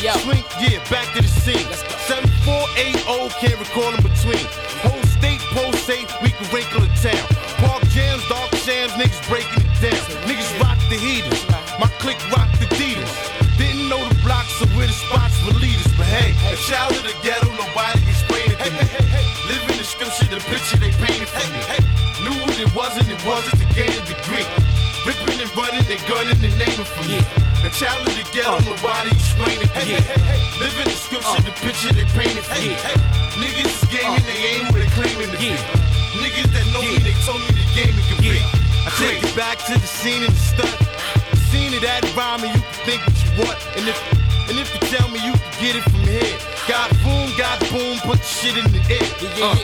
[0.01, 0.09] Yo.
[0.25, 1.69] Swing, yeah, back to the scene.
[2.09, 4.41] 7480 can't recall in between.
[4.81, 7.21] Whole state, post state, we can wrinkle the town.
[7.61, 10.01] Park jams, dark shams, niggas breaking it down.
[10.25, 11.45] Niggas rock the heaters,
[11.77, 13.13] my clique rock the Adidas.
[13.53, 15.93] Didn't know the blocks, so where the spots for leaders.
[15.93, 18.81] But hey, a child of the ghetto, nobody explain it to me.
[19.45, 21.61] Living the scripture, the picture they painted for me.
[22.25, 24.49] Knew what it wasn't, it wasn't gain a degree.
[25.05, 27.21] Ripping and running, they gunning the naming for me.
[27.21, 27.42] A
[27.83, 29.99] child of the ghetto, nobody explain it to me.
[30.63, 32.79] Living the scripture, the picture they painted for me.
[33.35, 35.51] Niggas is gaming, they ain't who they claiming to be.
[36.23, 38.39] Niggas that know me, they told me the game it could be.
[38.39, 40.75] I take it back to the scene and the stunt.
[41.35, 43.59] The scene of that rhyme, and you can think what you want.
[43.75, 43.99] And if
[44.47, 46.35] and if you tell me you can get it from here,
[46.71, 49.07] got boom, got boom, put the shit in the air.
[49.43, 49.59] Uh,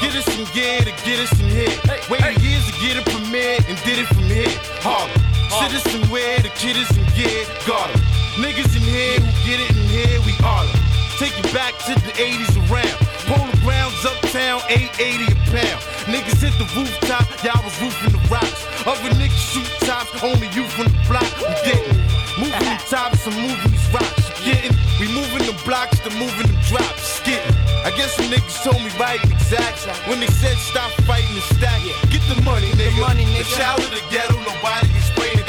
[0.00, 1.76] Get us some gear to get us in here.
[2.08, 4.48] Waited years to get a permit and did it from here.
[4.80, 5.29] Harlem.
[5.50, 7.44] Citizen where the kid is in gear.
[7.66, 8.00] Got 'em.
[8.38, 10.78] Niggas in here who get it in here, we all 'em.
[11.18, 12.96] Take it back to the 80s around.
[13.26, 15.80] Polo Grounds uptown, 880 a pound.
[16.06, 18.62] Niggas hit the rooftop, y'all was roofing the rocks.
[18.86, 21.30] Other niggas shoot tops, only you from the block.
[21.42, 21.98] We didn't.
[22.38, 24.22] Moving the tops, I'm moving these rocks.
[24.30, 24.76] You getting?
[25.00, 27.02] We moving the blocks, to moving the drops.
[27.18, 27.56] Skitting.
[27.84, 31.48] I guess some niggas told me right and exact when they said stop fighting and
[31.56, 31.80] stack.
[32.08, 33.00] Get the money, nigga.
[33.00, 33.40] money, nigga.
[33.40, 34.59] A child of the ghetto, nobody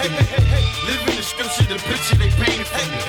[0.05, 0.61] it to me.
[0.87, 2.99] Living the scripture, the picture they painted for me.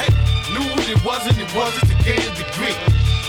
[0.52, 2.76] Knew what it wasn't, it wasn't to gain a degree.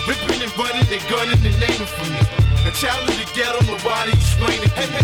[0.04, 2.20] Ripping and running, they gunning and naming for me.
[2.68, 5.00] A child of the ghetto, nobody explain it to me.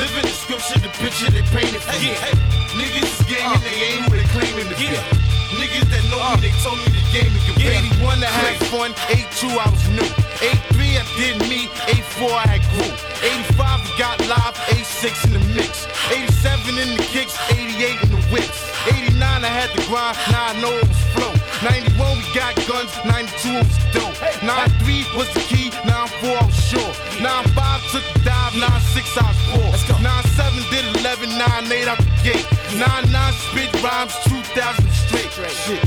[0.00, 2.16] Living the scripture, the picture they painted for me.
[2.76, 5.39] Niggas is gaming, they ain't who they claiming to be.
[5.58, 7.66] Niggas that know me, they told me the game could be.
[7.66, 10.10] 81 I had fun, 82 I was new.
[10.38, 12.92] 83 I did me, 84 I had grew.
[13.58, 15.90] 85 I got live, 86 in the mix.
[16.06, 18.62] 87 in the kicks, 88 in the whips.
[18.86, 21.34] 89 I had the grind, now I know it was flow.
[21.66, 24.16] 91 we got guns, 92 it was dope.
[24.46, 26.92] 93 was the key, 94 I was sure.
[27.18, 29.98] 95 took the dive, 96 I was poor.
[29.98, 32.46] 97 did 11, 98 out the gate.
[32.78, 34.14] Nine nine spit rhymes,
[34.54, 35.30] 2,000 straight.
[35.62, 35.78] Shit.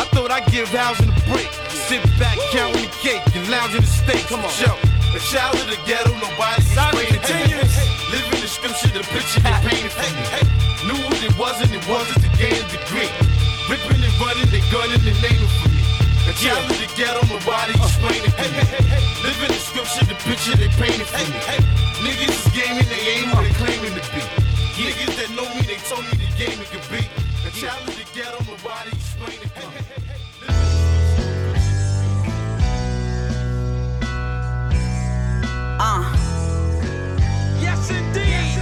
[0.00, 1.48] I thought I'd give housing a break.
[1.92, 4.24] Sit back, counting the cake and lounge in the steak.
[4.32, 4.52] Come on.
[4.56, 4.72] Yo,
[5.12, 7.60] a child of the ghetto, nobody explaining to me.
[8.08, 10.24] Living the scripture, the picture they painted for me.
[10.88, 13.12] Knew what it wasn't, it wasn't to gain a degree.
[13.68, 15.84] Ripping and running, they gunning and naming for me.
[16.26, 18.62] A child of the ghetto, nobody explaining to me.
[19.20, 21.38] Living the scripture, the picture they painted for me.
[22.08, 24.24] Niggas is gaming, they ain't what they claiming to be.
[24.80, 27.04] Niggas that know me, they told me the game it could be.
[27.52, 29.76] A child of the ghetto, nobody explaining to me.
[35.78, 36.16] Uh.
[37.60, 38.58] Yes, indeed.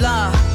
[0.00, 0.47] Love.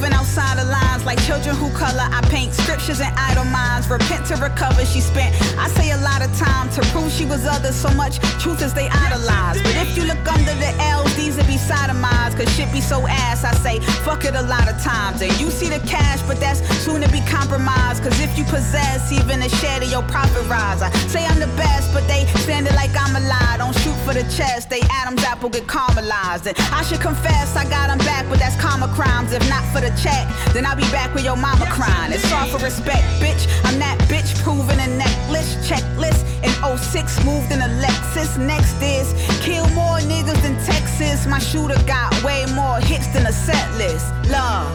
[0.00, 2.08] Moving outside the lines like children who color.
[2.08, 3.86] I paint scriptures and idle minds.
[3.90, 4.86] Repent to recover.
[4.86, 7.74] She spent, I say, a lot of time to prove she was others.
[7.74, 9.60] So much truth as they idolize.
[9.60, 12.38] But if you look under the L's, these would be sodomized.
[12.38, 13.44] Cause shit be so ass.
[13.44, 15.20] I say, fuck it a lot of times.
[15.20, 18.02] And you see the cash, but that's soon to be compromised.
[18.02, 21.52] Cause if you possess even a share of your profit rise, I say I'm the
[21.60, 23.56] best, but they stand it like I'm a lie.
[23.58, 24.70] Don't shoot for the chest.
[24.70, 26.46] They Adam's apple get caramelized.
[26.46, 29.34] And I should confess, I got 'em back, but that's karma crimes.
[29.34, 32.12] If not for the check, then I'll be back with your mama crying.
[32.12, 33.46] It's all for respect, bitch.
[33.64, 36.24] I'm that bitch proving a necklace checklist.
[36.42, 38.38] In 06, moved in a Lexus.
[38.38, 41.26] Next is kill more niggas than Texas.
[41.26, 44.06] My shooter got way more hits than a set list.
[44.30, 44.68] Love.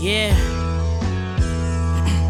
[0.00, 0.34] Yeah.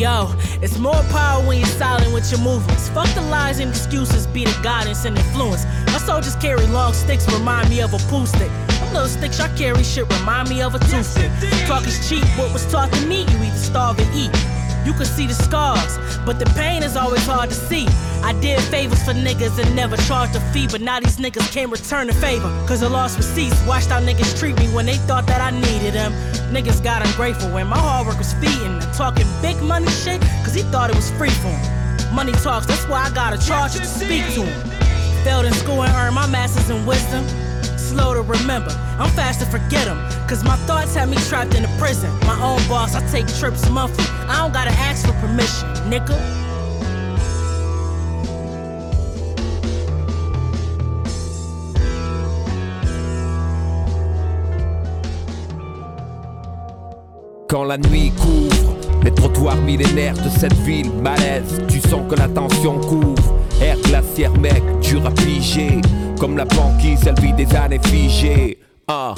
[0.00, 2.88] Yo, it's more power when you're silent with your movements.
[2.90, 5.64] Fuck the lies and excuses, be the guidance and influence.
[5.86, 8.50] My soldiers carry long sticks, remind me of a poo stick.
[8.68, 11.30] Them little sticks I carry shit remind me of a toothpick.
[11.66, 14.30] Talk is cheap, what was taught to me, you either starve or eat.
[14.84, 17.86] You can see the scars, but the pain is always hard to see.
[18.22, 21.70] I did favors for niggas and never charged a fee, but now these niggas can't
[21.70, 22.48] return the favor.
[22.66, 25.94] Cause I lost receipts, watched how niggas treat me when they thought that I needed
[25.94, 26.12] them.
[26.52, 28.80] Niggas got ungrateful when my hard work was feeding.
[28.80, 32.14] And talking big money shit, cause he thought it was free for him.
[32.14, 34.70] Money talks, that's why I gotta charge to speak to him.
[35.24, 37.26] Failed in school and earned my masters in wisdom.
[37.78, 38.70] Slow to remember,
[39.00, 39.96] I'm fast to forget them.
[40.28, 42.10] Cause my thoughts have me trapped in a prison.
[42.26, 44.04] My own boss, I take trips monthly.
[44.28, 46.18] I don't gotta ask for permission, nigga.
[57.48, 62.28] Quand la nuit couvre les trottoirs millénaires de cette ville, malaise, tu sens que la
[62.28, 63.40] tension couvre.
[63.62, 65.80] Air glaciaire, mec, dur à piger.
[66.18, 68.59] Comme la banquise, elle vit des années figées.
[68.92, 69.14] Ah,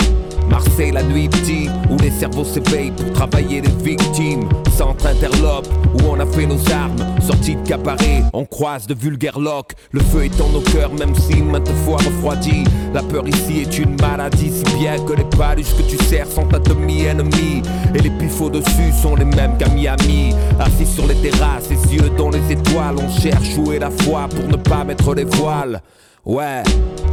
[0.50, 4.46] Marseille, la nuit petit, où les cerveaux s'éveillent pour travailler les victimes.
[4.76, 6.94] Centre interlope, où on a fait nos armes.
[7.22, 9.72] Sortie de cabaret, on croise de vulgaires locks.
[9.92, 12.64] Le feu est en nos cœurs, même si maintes fois refroidi.
[12.92, 16.46] La peur ici est une maladie, si bien que les paluches que tu sers sont
[16.48, 17.62] ta demi-ennemie.
[17.94, 20.34] Et les pifots dessus sont les mêmes qu'à Miami.
[20.60, 24.28] Assis sur les terrasses, les yeux dans les étoiles, on cherche où est la foi
[24.28, 25.80] pour ne pas mettre les voiles.
[26.24, 26.62] Ouais,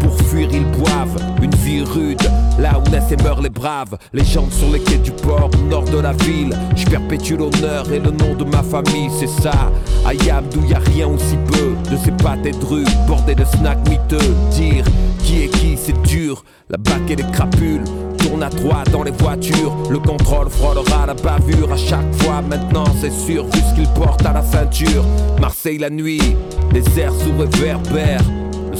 [0.01, 2.21] pour fuir ils boivent une vie rude,
[2.59, 3.97] là où naissent et meurent les braves.
[4.13, 6.55] Les gens sur les quais du port, au nord de la ville.
[6.75, 9.71] Je perpétue l'honneur et le nom de ma famille, c'est ça.
[10.05, 13.89] Ayam d'où y a rien aussi peu de ces pâtés de rue, bordés de snacks
[13.89, 14.35] miteux.
[14.51, 14.85] Dire
[15.23, 16.43] qui est qui, c'est dur.
[16.69, 17.85] La bac et les crapules
[18.19, 19.75] tournent à trois dans les voitures.
[19.89, 22.43] Le contrôle frôlera la bavure à chaque fois.
[22.47, 25.03] Maintenant, c'est sûr, vu ce qu'il porte à la ceinture.
[25.41, 26.21] Marseille la nuit,
[26.71, 28.21] les airs sous réverbères.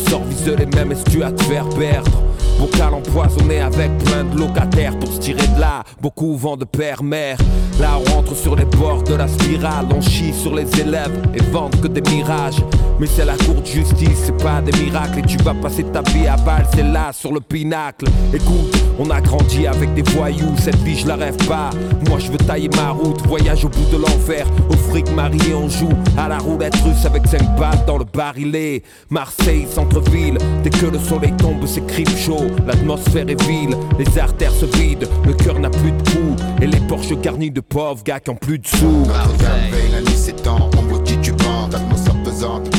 [0.08, 2.29] Sors, vise les mêmes, est-ce tu as te faire perdre
[2.60, 5.84] Bocal empoisonné avec plein de locataires pour se tirer de là.
[6.02, 7.38] Beaucoup vont de père-mère.
[7.80, 9.88] Là, on rentre sur les bords de la spirale.
[9.96, 12.62] On chie sur les élèves et vendent que des mirages.
[13.00, 15.20] Mais c'est la cour de justice, c'est pas des miracles.
[15.20, 18.08] Et tu vas passer ta vie à balle, c'est là sur le pinacle.
[18.34, 20.58] Écoute, on a grandi avec des voyous.
[20.58, 21.70] Cette vie, je la rêve pas.
[22.10, 23.26] Moi, je veux tailler ma route.
[23.26, 24.46] Voyage au bout de l'enfer.
[24.70, 28.84] Au fric marié, on joue à la roulette russe avec 5 balles dans le barillet.
[29.10, 30.38] Marseille, centre-ville.
[30.62, 32.49] Dès que le soleil tombe, c'est crime chaud.
[32.66, 35.08] L'atmosphère est vile, les artères se vident.
[35.26, 36.36] Le cœur n'a plus de pouls.
[36.62, 39.06] Et les Porsche garnis de pauvres gars qui ont plus de sous.
[42.24, 42.70] Pesante,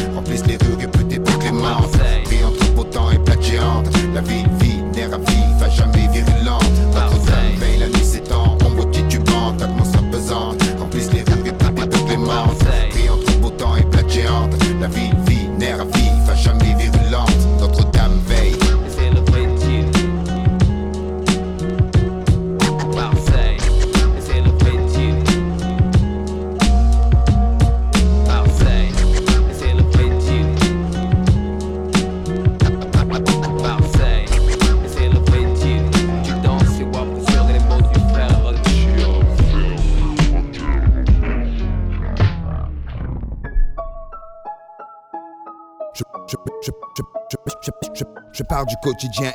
[48.40, 49.32] Je parle du quotidien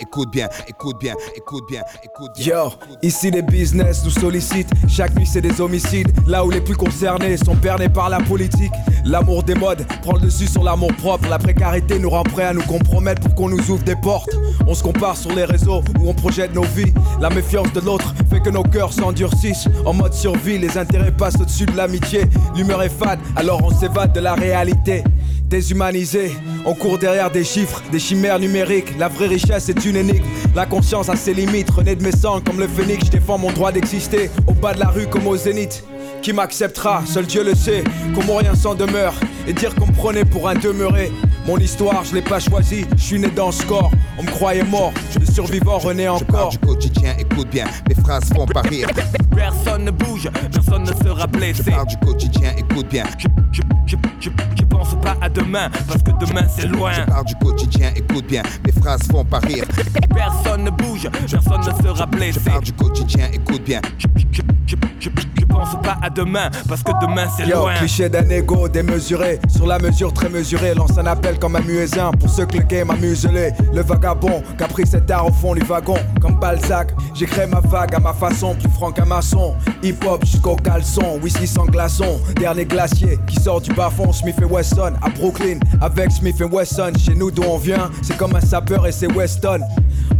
[0.00, 2.54] écoute bien, écoute bien, écoute bien, écoute bien.
[2.54, 4.70] Yo, ici les business nous sollicitent.
[4.86, 6.08] Chaque nuit c'est des homicides.
[6.28, 8.72] Là où les plus concernés sont bernés par la politique.
[9.04, 11.28] L'amour des modes prend le dessus sur l'amour propre.
[11.28, 14.36] La précarité nous rend prêts à nous compromettre pour qu'on nous ouvre des portes.
[14.66, 16.94] On se compare sur les réseaux où on projette nos vies.
[17.20, 19.68] La méfiance de l'autre fait que nos cœurs s'endurcissent.
[19.84, 22.26] En mode survie, les intérêts passent au-dessus de l'amitié.
[22.56, 25.02] L'humeur est fade, alors on s'évade de la réalité.
[25.46, 26.32] Déshumanisé,
[26.64, 28.98] on court derrière des chiffres, des chimères numériques.
[28.98, 30.24] La vraie richesse est une énigme.
[30.56, 31.70] La conscience a ses limites.
[31.70, 34.28] René de mes sangs comme le phénix, je défends mon droit d'exister.
[34.48, 35.84] Au bas de la rue comme au zénith.
[36.20, 37.04] Qui m'acceptera?
[37.06, 37.84] Seul Dieu le sait.
[38.16, 39.14] Comment rien s'en demeure.
[39.46, 41.12] Et dire qu'on me prenait pour un demeuré.
[41.46, 42.84] Mon histoire, je l'ai pas choisie.
[42.96, 43.92] Je suis né dans ce corps.
[44.18, 44.92] On me croyait mort.
[45.20, 46.50] Le survivant renaît Je parle encore.
[46.50, 48.88] du quotidien, écoute bien, mes phrases font pas rire.
[49.36, 51.62] Personne ne bouge, personne ne sera blessé.
[51.66, 53.04] Je parle du quotidien, écoute bien.
[53.16, 54.64] Je, je, je, je, je
[55.06, 56.92] pas à demain, parce que demain c'est loin.
[56.92, 59.64] Je parle du quotidien, écoute bien, mes phrases font pas rire.
[60.12, 62.40] Personne ne bouge, personne ne sera blessé.
[62.44, 63.80] Je parle du quotidien, écoute bien.
[63.98, 67.74] Je, je, je, je, je pense pas à demain, parce que demain c'est loin.
[67.74, 72.10] cliché d'un ego démesuré, sur la mesure très mesurée, lance un appel comme un muezzin
[72.12, 73.52] pour ceux que le game a muselé.
[73.72, 77.46] Le vagabond qui a pris cet art au fond du wagon, comme Balzac, j'ai créé
[77.46, 79.54] ma vague à ma façon, plus franc qu'un maçon.
[79.84, 84.36] Hip hop jusqu'au caleçon, whisky sans glaçon, dernier glacier qui sort du bas fond, Smith
[84.50, 88.86] Wesson à Brooklyn, avec Smith Wesson, chez nous d'où on vient, c'est comme un sapeur
[88.86, 89.60] et c'est Weston.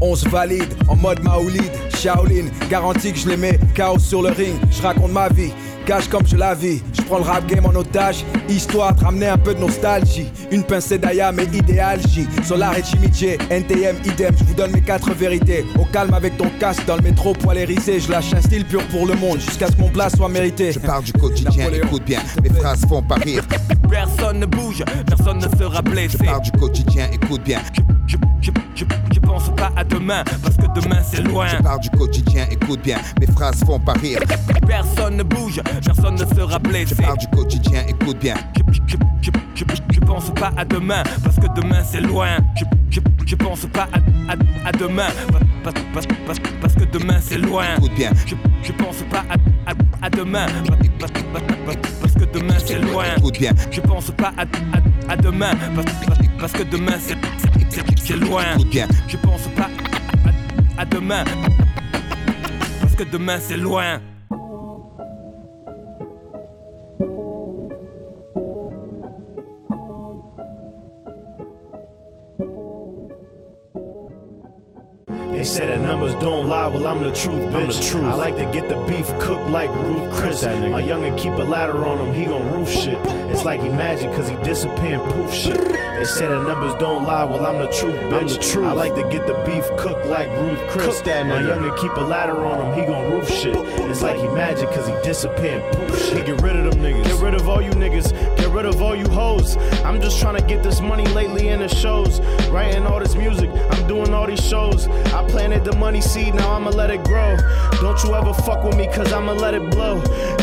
[0.01, 4.31] On se valide en mode Maolid, Shaolin, garantie que je les mets chaos sur le
[4.31, 5.53] ring, je raconte ma vie.
[5.87, 9.29] Gage comme je la vis, je prends le rap game en otage, histoire de ramener
[9.29, 10.27] un peu de nostalgie.
[10.51, 12.27] Une pincée d'Aya mais idéal J.
[12.43, 15.65] Solar et Chimiché, NTM idem, je vous donne mes quatre vérités.
[15.79, 18.83] Au calme avec ton casque dans le métro poil hérissé, je lâche un style pur
[18.89, 20.73] pour le monde jusqu'à ce que mon place soit mérité.
[20.73, 23.45] Je parle du quotidien, écoute bien, mes phrases font pas rire.
[23.89, 26.19] Personne ne bouge, personne ne sera blessé.
[26.21, 27.61] Je parle du quotidien, écoute bien.
[27.73, 28.85] Je, je, je, je
[29.37, 31.47] pense pas à demain, parce que demain c'est loin.
[31.47, 34.19] Je parle du quotidien, écoute bien, mes phrases font pas rire.
[34.67, 36.95] Personne ne bouge, personne ne sera blessé.
[36.97, 38.37] Je parle du quotidien, écoute bien.
[38.57, 42.29] Je, je, je, je, je pense pas à demain, parce que demain c'est loin.
[43.27, 45.45] Je pense pas à, à, à demain, parce,
[45.93, 47.65] parce, parce, parce que demain c'est loin.
[47.95, 48.11] Bien.
[48.27, 49.75] Je, je pense pas à, à,
[50.07, 50.47] à demain,
[50.99, 51.13] parce,
[52.15, 53.05] que demain c'est loin.
[53.33, 53.53] Bien.
[53.71, 55.51] Je pense pas à, à, à demain,
[56.39, 57.17] parce, que demain c'est
[58.05, 58.45] c'est- loin.
[58.71, 58.87] Bien.
[59.09, 59.69] Je pense pas
[60.79, 61.25] à demain,
[62.81, 64.01] parce que demain c'est loin.
[75.47, 77.55] They say that numbers don't lie, well I'm the truth, bitch.
[77.55, 78.03] I'm the truth.
[78.03, 80.43] I like to get the beef cooked like Ruth Chris.
[80.43, 82.99] My youngin' keep a ladder on him, he gon' roof shit.
[83.31, 85.57] It's like he magic cause he disappear and poof shit.
[85.57, 88.21] They say that numbers don't lie, well I'm the truth, bitch.
[88.21, 88.67] I'm the truth.
[88.67, 91.01] I like to get the beef cooked like Ruth Chris.
[91.03, 93.55] That My youngin' keep a ladder on him, he gon' roof shit.
[93.89, 96.27] It's like he magic cause he disappear and poof shit.
[96.27, 97.05] Get rid of them niggas.
[97.05, 99.57] Get rid of all you niggas, get rid of all you hoes.
[99.85, 102.21] I'm just trying to get this money lately in the shows.
[102.49, 104.89] Writing all this music, I'm doing all these shows.
[104.89, 107.37] I planted the money seed, now I'ma let it grow.
[107.83, 109.97] Don't you ever fuck with me, cause I'ma let it blow.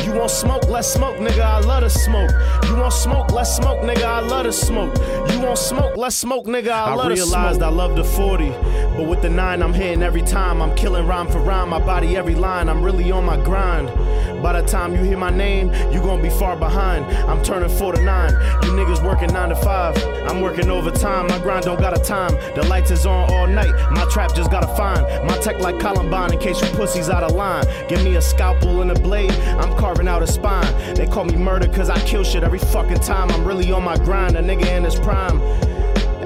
[0.05, 2.29] You want smoke, let's smoke, nigga, I love to smoke.
[2.67, 4.95] You want smoke, let's smoke, nigga, I love to smoke.
[5.31, 7.63] You want smoke, let's smoke, nigga, I love I realized.
[7.63, 8.49] I love the 40,
[8.95, 10.61] but with the 9 I'm hitting every time.
[10.61, 13.89] I'm killing rhyme for rhyme, my body every line, I'm really on my grind.
[14.43, 17.05] By the time you hear my name, you gon' be far behind.
[17.29, 18.31] I'm turning 4 to 9,
[18.63, 19.97] you niggas working 9 to 5.
[20.27, 22.35] I'm working overtime, my grind don't got a time.
[22.53, 25.25] The lights is on all night, my trap just got a fire fine.
[25.25, 27.65] My tech like Columbine in case you pussies out of line.
[27.87, 29.31] Give me a scalpel and a blade,
[29.61, 30.71] I'm carving out a spine.
[30.95, 33.31] They call me murder cause I kill shit every fucking time.
[33.31, 35.39] I'm really on my grind, a nigga in his prime.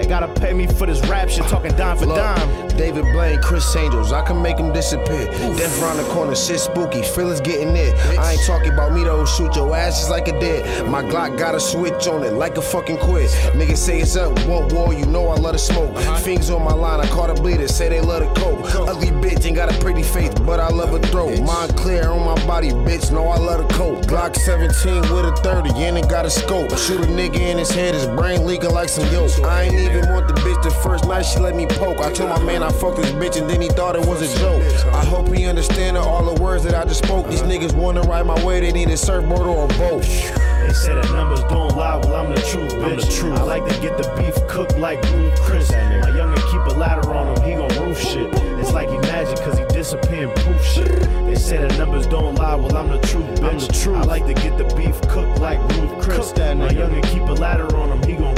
[0.07, 2.67] Gotta pay me for this rap shit, talking dime for Look, dime.
[2.77, 5.25] David Blaine, Criss Angels, I can make them disappear.
[5.25, 7.93] Death round the corner, shit spooky, feelings getting it.
[8.17, 10.87] I ain't talking about me though, shoot your ass just like a dead.
[10.87, 13.33] My Glock got a switch on it like a fucking quiz.
[13.53, 15.93] Niggas say it's up, want war, you know I love to smoke.
[15.95, 16.17] Uh-huh.
[16.17, 18.63] Fiends on my line, I caught a bleeder, say they love the coke.
[18.87, 21.39] Ugly bitch ain't got a pretty face, but I love her throat.
[21.41, 24.03] Mind clear on my body, bitch, know I love the coke.
[24.03, 26.69] Glock 17 with a 30, and it got a scope.
[26.77, 29.27] Shoot a nigga in his head, his brain leaking like some yolk.
[29.43, 31.99] I ain't even want the bitch the first night she let me poke.
[31.99, 34.39] I told my man I fucked this bitch and then he thought it was a
[34.39, 34.61] joke.
[34.93, 37.27] I hope he understand all the words that I just spoke.
[37.27, 40.03] These niggas wanna ride my way, they need a surfboard or a boat.
[40.03, 42.83] They say that numbers don't lie, well I'm the truth, bitch.
[42.83, 43.39] I'm the truth.
[43.39, 45.71] I like to get the beef cooked like Ruth Chris.
[45.71, 48.29] My youngin' keep a ladder on him, he gon' roof shit.
[48.59, 50.87] It's like he magic cause he disappear and poof shit.
[51.25, 53.49] They say that numbers don't lie, well I'm the truth, bitch.
[53.49, 53.97] I'm the truth.
[53.97, 56.17] I like to get the beef cooked like Ruth Chris.
[56.17, 56.89] Cook that My nigga.
[56.89, 58.36] youngin' keep a ladder on him, he gon' roof shit.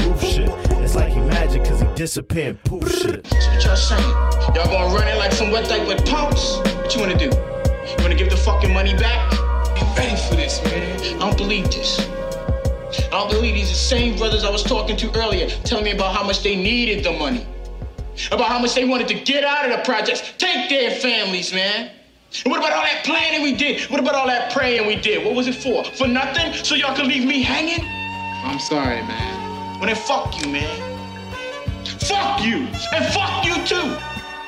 [0.90, 3.24] It's like he magic cause he disappear and poof shit.
[3.26, 4.10] That's what y'all saying.
[4.56, 6.58] Y'all gonna run it like some wet diaper with pumps?
[6.58, 7.26] What you wanna do?
[7.26, 9.30] You wanna give the fucking money back?
[9.76, 11.00] Be ready for this, man.
[11.18, 12.00] I don't believe this.
[12.00, 15.92] I don't believe these are the same brothers I was talking to earlier telling me
[15.92, 17.46] about how much they needed the money.
[18.32, 20.34] About how much they wanted to get out of the projects.
[20.40, 21.92] Take their families, man.
[22.44, 23.84] And what about all that planning we did?
[23.92, 25.24] What about all that praying we did?
[25.24, 25.84] What was it for?
[25.84, 26.52] For nothing?
[26.52, 27.86] So y'all could leave me hanging?
[28.44, 29.49] I'm sorry, man.
[29.80, 31.00] Well then fuck you, man.
[32.00, 32.68] Fuck you!
[32.94, 33.96] And fuck you too!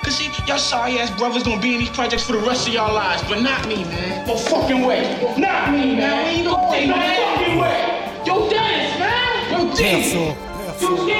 [0.03, 2.73] Cause see, y'all sorry ass brothers gonna be in these projects for the rest of
[2.73, 4.27] y'all lives, but not me, man.
[4.27, 5.34] No fucking way.
[5.38, 6.23] Not me, man.
[6.23, 8.23] Where you going, no fucking way.
[8.25, 9.51] Yo, Dennis, man!
[9.51, 9.84] Yo, D!
[9.84, 10.36] Perso,
[10.82, 11.11] Yo, D!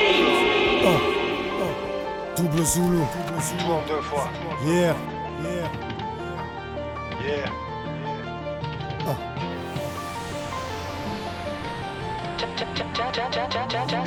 [2.36, 3.06] double Zulu.
[3.88, 4.28] deux fois.
[4.66, 4.96] Yeah,
[5.44, 5.72] yeah.
[7.24, 7.71] Yeah.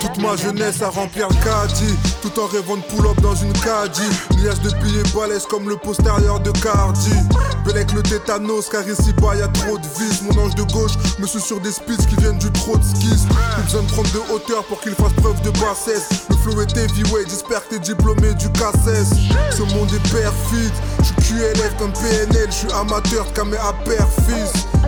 [0.00, 1.94] Toute ma jeunesse à remplir le caddie.
[2.22, 4.00] Tout en rêvant de pull-up dans une caddie.
[4.38, 7.12] Liage de billets balèzes comme le postérieur de Cardi.
[7.66, 10.92] Bellec le tétanos car ici bas y a trop de vis Mon ange de gauche
[11.18, 13.26] me suis sur des spits qui viennent du trop de skis.
[13.64, 16.08] Besoin de prendre de hauteur pour qu'il fasse preuve de bassesse.
[16.30, 19.14] Le flow est heavyweight, j'espère que t'es diplômé du KSS
[19.50, 24.08] Ce monde est perfide, je suis QLF comme PNL Je suis amateur camé à père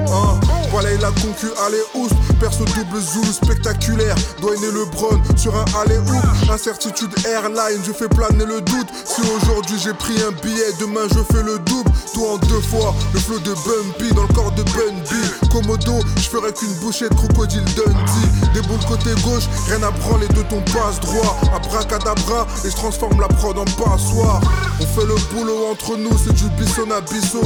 [0.09, 0.41] Hein,
[0.71, 2.15] voilà il a concu, allez oust.
[2.41, 4.15] Perso double Zulu spectaculaire.
[4.41, 8.89] Douane Lebron sur un aller hoop Incertitude airline, je fais planer le doute.
[9.05, 11.91] Si aujourd'hui j'ai pris un billet, demain je fais le double.
[12.13, 16.23] Tout en deux fois, le flow de Bumpy dans le corps de Bunby Komodo, je
[16.23, 18.53] ferai qu'une bouchée de crocodile Dundee.
[18.55, 23.21] Des boules côté gauche, rien à branler de ton passe droit Abracadabra, et je transforme
[23.21, 24.41] la prod en passoire.
[24.81, 27.41] On fait le boulot entre nous, c'est du bisson à bisso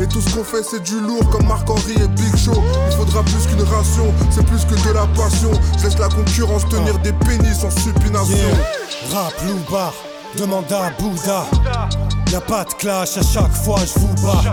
[0.00, 3.46] Et tout ce qu'on fait c'est du lourd comme Marc-Henri Big Show Il faudra plus
[3.46, 7.64] qu'une ration, c'est plus que de la passion Je laisse la concurrence tenir des pénis
[7.64, 8.48] en supination.
[9.12, 9.92] Rap loubar,
[10.38, 11.46] demande à Bouddha.
[12.32, 14.50] Y'a pas de clash, à chaque fois je vous bats.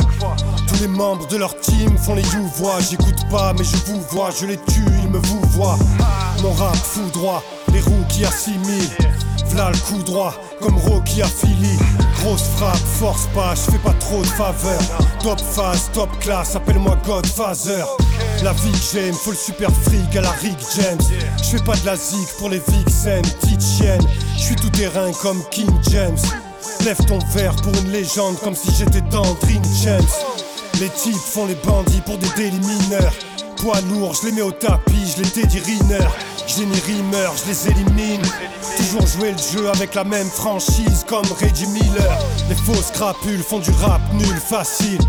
[0.68, 2.80] Tous les membres de leur team font les you-voix.
[2.90, 5.78] J'écoute pas, mais je vous vois, je les tue, ils me vous voient.
[6.42, 8.90] Mon rap fou droit, les roues qui assimilent.
[9.48, 11.78] V'là le coup droit, comme Rocky à Philly.
[12.24, 14.80] Grosse frappe, force pas, je fais pas trop de faveur.
[15.22, 17.86] Top phase, top class, appelle-moi Godfather.
[18.42, 21.02] La vie que j'aime, faut le super fric à la Rick James.
[21.40, 24.02] Je fais pas de la zig pour les vixen, petite chienne.
[24.38, 26.18] Je suis tout terrain comme King James.
[26.86, 30.02] Lève ton verre pour une légende comme si j'étais dans Dream James.
[30.80, 33.14] Les types font les bandits pour des délits mineurs.
[33.64, 36.06] Poids je les mets au tapis, je les Teddy Riner.
[36.46, 38.22] Génie rimeur, je les élimine.
[38.76, 42.20] Toujours jouer le jeu avec la même franchise comme Reggie Miller.
[42.50, 45.00] Les fausses crapules font du rap nul, facile.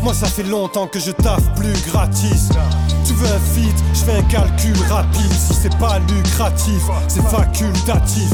[0.00, 2.50] Moi, ça fait longtemps que je taffe plus gratis.
[3.04, 5.32] Tu veux un feat, je fais un calcul rapide.
[5.32, 8.30] Si c'est pas lucratif, c'est facultatif.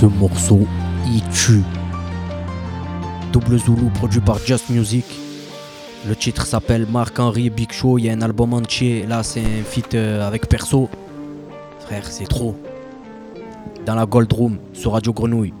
[0.00, 0.60] Ce morceau,
[1.06, 1.64] il tue.
[3.32, 5.04] Double Zulu produit par Just Music.
[6.06, 7.98] Le titre s'appelle Marc-Henri Big Show.
[7.98, 9.06] Il y a un album entier.
[9.06, 10.88] Là, c'est un feat euh, avec Perso.
[11.80, 12.54] Frère, c'est trop.
[13.86, 15.52] Dans la Gold Room, sur Radio Grenouille.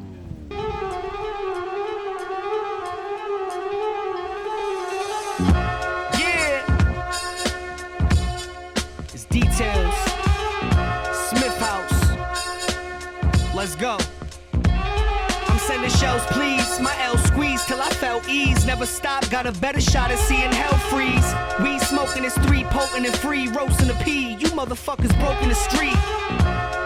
[15.88, 16.80] I'm shells, please.
[16.80, 18.66] My L squeeze till I felt ease.
[18.66, 21.32] Never stop, got a better shot at seeing hell freeze.
[21.62, 23.48] We smoking is three, potent and free.
[23.48, 24.34] Roasting a pea.
[24.34, 25.96] You motherfuckers broke in the street.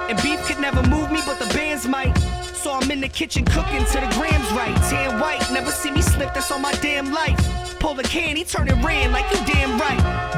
[0.09, 2.17] And beef could never move me, but the bands might.
[2.55, 4.77] So I'm in the kitchen cooking to the grams right.
[4.89, 7.81] Tan white, never see me slip, that's on my damn life.
[7.81, 10.32] Pull the can, he it red like you damn right.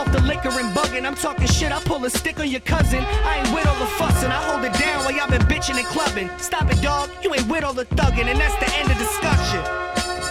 [0.00, 1.04] Off the liquor and bugging.
[1.04, 3.04] I'm talking shit, I pull a stick on your cousin.
[3.04, 5.84] I ain't with all the fussing, I hold it down while y'all been bitching and
[5.84, 6.30] clubbing.
[6.38, 9.60] Stop it, dog, you ain't with all the thugging, and that's the end of discussion.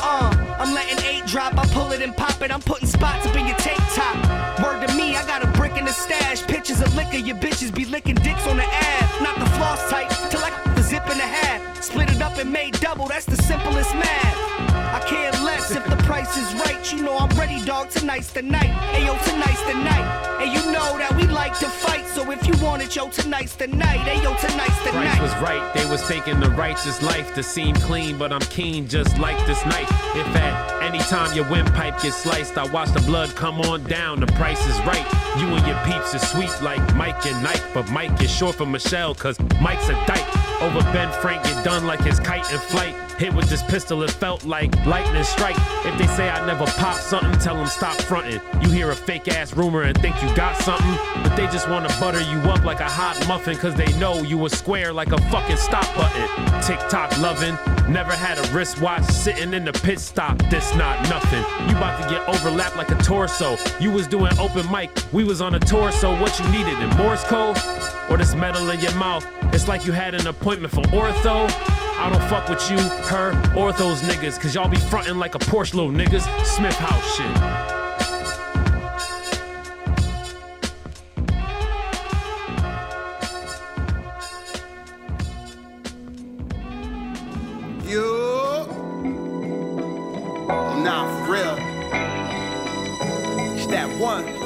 [0.02, 2.52] Uh, I'm letting eight drop, I pull it and pop it.
[2.52, 4.18] I'm putting spots up in your tank top.
[4.64, 6.42] Word to me, I got a brick in the stash.
[6.48, 9.22] Pictures of liquor, your bitches be licking dicks on the ass.
[9.22, 11.84] Not the floss type, till I the zip in the half.
[11.84, 14.49] Split it up and made double, that's the simplest math.
[16.20, 16.94] Price is right.
[16.94, 17.90] You know I'm ready, dog.
[17.90, 18.72] Tonight's the night.
[18.96, 20.42] Ayo, tonight's the night.
[20.42, 22.06] And you know that we like to fight.
[22.08, 24.00] So if you want it, yo, tonight's the night.
[24.00, 25.22] Ayo, tonight's the Price night.
[25.22, 29.18] was right, they was faking the righteous life to seem clean, but I'm keen just
[29.18, 29.90] like this knife.
[30.16, 34.20] If at any time your windpipe gets sliced, I watch the blood come on down.
[34.20, 35.06] The price is right.
[35.40, 38.66] You and your peeps is sweet like Mike and Nike, but Mike is short for
[38.66, 40.28] Michelle, cause Mike's a dyke.
[40.62, 43.09] Over Ben Frank, get done like his kite in flight.
[43.20, 45.58] Hit with this pistol, it felt like lightning strike.
[45.86, 48.40] If they say I never pop something, tell them stop fronting.
[48.62, 51.90] You hear a fake ass rumor and think you got something, but they just wanna
[52.00, 55.18] butter you up like a hot muffin, cause they know you a square like a
[55.24, 56.62] fucking stop button.
[56.62, 57.58] Tick tock loving,
[57.92, 60.38] never had a wristwatch sitting in the pit stop.
[60.50, 61.44] This not nothing.
[61.68, 63.58] You about to get overlapped like a torso.
[63.82, 66.90] You was doing open mic, we was on a tour, so what you needed in
[66.92, 67.58] Morse code?
[68.10, 69.28] Or this metal in your mouth?
[69.54, 71.89] It's like you had an appointment for ortho.
[72.02, 75.40] I don't fuck with you, her, or those niggas, cause y'all be frontin' like a
[75.40, 76.24] Porsche little niggas.
[76.46, 77.70] Smith House shit.
[94.00, 94.39] One.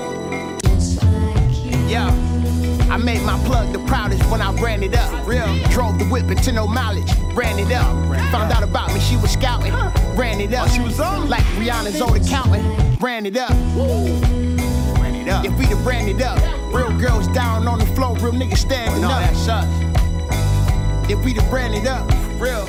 [2.93, 5.25] I made my plug the proudest when I ran it up.
[5.27, 5.47] Real.
[5.71, 7.87] Drove the whip into no mileage, ran it up.
[8.31, 9.73] Found out about me, she was scouting,
[10.15, 10.67] ran it up.
[10.69, 13.49] Oh, she was on like Rihanna's old accountant, ran it up.
[13.49, 15.43] Ran it up.
[15.43, 16.37] If we'd have ran it up,
[16.71, 19.21] real girls down on the floor, real niggas standing oh, No, up.
[19.21, 21.09] that's us.
[21.09, 22.07] If we'd have ran it up,
[22.39, 22.67] Real.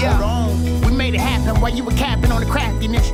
[0.00, 0.49] yeah.
[1.20, 3.10] It happen while you were capping on the craftiness.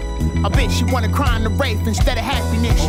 [0.47, 2.81] A bitch, she wanna cry in the rape instead of happiness.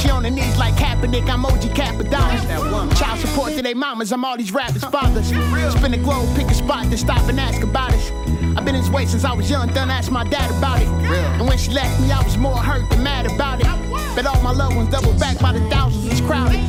[0.00, 2.96] She on her knees like Kaepernick, I'm OG Cappadonna.
[2.96, 5.26] Child support to their mamas, I'm all these rappers' fathers.
[5.26, 8.12] Spin the globe, pick a spot, then stop and ask about us.
[8.56, 10.86] I've been his way since I was young, done ask my dad about it.
[10.86, 13.66] And when she left me, I was more hurt than mad about it.
[14.14, 16.60] But all my loved ones double back by the thousands, it's crowded.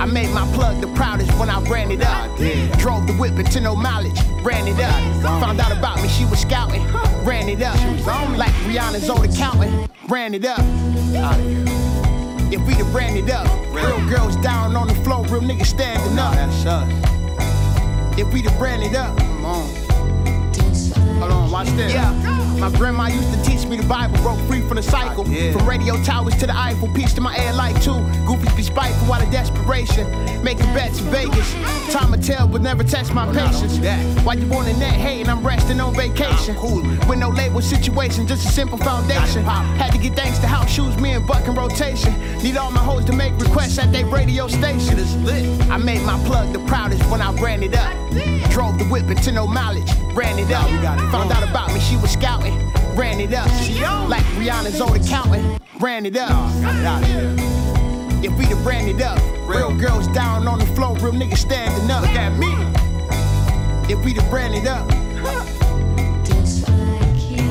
[0.00, 2.34] I made my plug the proudest when I ran it up.
[2.78, 5.42] Drove the whip into no mileage, ran it up.
[5.42, 6.82] Found out about me, she was scouting,
[7.22, 7.76] ran it up.
[8.38, 10.60] Like Rihanna's old accountant, ran it up.
[12.50, 16.18] If we'd have ran it up, real girls down on the floor, real niggas standing
[16.18, 16.32] up.
[16.32, 18.18] That's us.
[18.18, 19.79] If we'd have ran it up, Come on.
[21.60, 21.92] Watch this.
[21.92, 22.10] yeah.
[22.58, 25.24] My grandma used to teach me the Bible, broke free from the cycle.
[25.24, 28.00] From radio towers to the Eiffel, peace to my air light too.
[28.24, 30.08] Goofies be spiteful out of desperation.
[30.42, 31.52] Making bets in Vegas.
[31.92, 33.78] Time will tell, but never test my patience.
[34.24, 36.56] Why you on that net and I'm resting on vacation.
[37.06, 39.42] With no label situation, just a simple foundation.
[39.44, 42.14] Had to get thanks to house shoes, me and Buck in rotation.
[42.42, 44.98] Need all my hoes to make requests at their radio station.
[45.70, 47.92] I made my plug the proudest when I ran it up.
[48.50, 50.68] Drove the whip into no mileage, ran it up.
[51.12, 52.56] Found out about me, she was scouting,
[52.94, 53.48] ran it up.
[54.08, 56.32] Like Rihanna's old accountant, ran it up.
[58.22, 61.90] If we'd have ran it up, real girls down on the floor, real niggas standing
[61.90, 62.02] up.
[62.02, 62.52] Look at me.
[63.92, 64.88] If we'd have ran it up.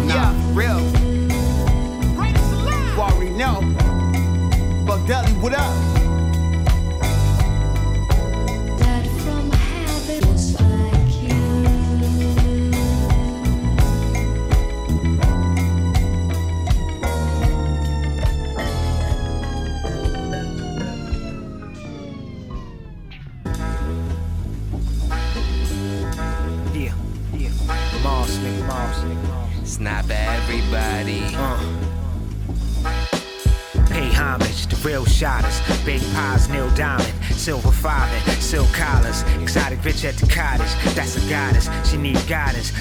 [0.07, 0.79] Yeah, real.
[2.95, 3.61] You already know.
[4.85, 5.98] Buck Dudley, what up?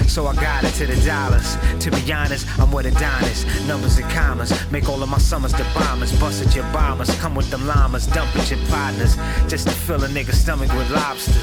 [0.09, 1.55] So I got it to the dollars.
[1.83, 3.45] To be honest, I'm with Adonis.
[3.67, 4.51] Numbers and commas.
[4.71, 6.11] Make all of my summers the bombers.
[6.19, 7.13] Bust at your bombers.
[7.19, 8.07] Come with them llamas.
[8.07, 9.15] Dump at your partners.
[9.47, 11.39] Just to fill a nigga's stomach with lobster.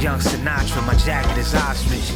[0.00, 2.10] Young Sinatra, my jacket is ostrich.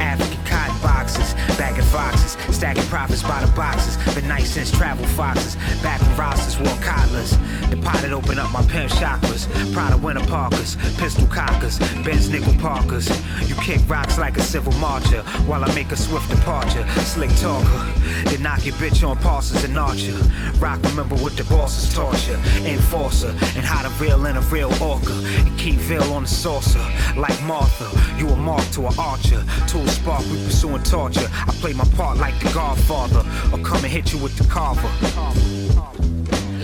[0.00, 3.96] African cotton boxes, bagging foxes, stacking profits by the boxes.
[4.14, 7.36] Been nice since travel foxes, back when rosters wore cottlers.
[7.70, 9.46] Departed, open up my pimp chakras.
[9.92, 13.08] of winter parkers, pistol cockers, Benz nickel parkers.
[13.48, 16.86] You kick rocks like a civil marcher while I make a swift departure.
[17.00, 17.92] Slick talker,
[18.24, 20.16] then knock your bitch on passes and archer.
[20.58, 21.92] Rock, remember what the bosses
[22.28, 22.34] you.
[22.66, 25.12] Enforcer, and how to reel in a real orca.
[25.12, 26.84] And keep veil on the saucer,
[27.16, 27.88] like Martha.
[28.18, 29.42] You a mark to an archer.
[29.66, 31.28] Tool spark, we pursuing torture.
[31.48, 34.90] I play my part like the Godfather, or come and hit you with the carver.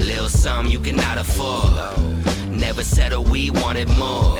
[0.04, 1.72] Little something you cannot afford.
[2.48, 4.38] Never settle, we wanted more.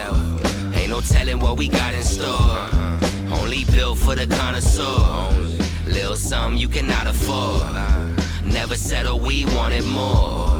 [0.74, 2.68] Ain't no telling what we got in store.
[3.40, 5.30] Only built for the connoisseur.
[5.86, 7.62] Little something you cannot afford.
[8.44, 10.51] Never settle, we wanted more.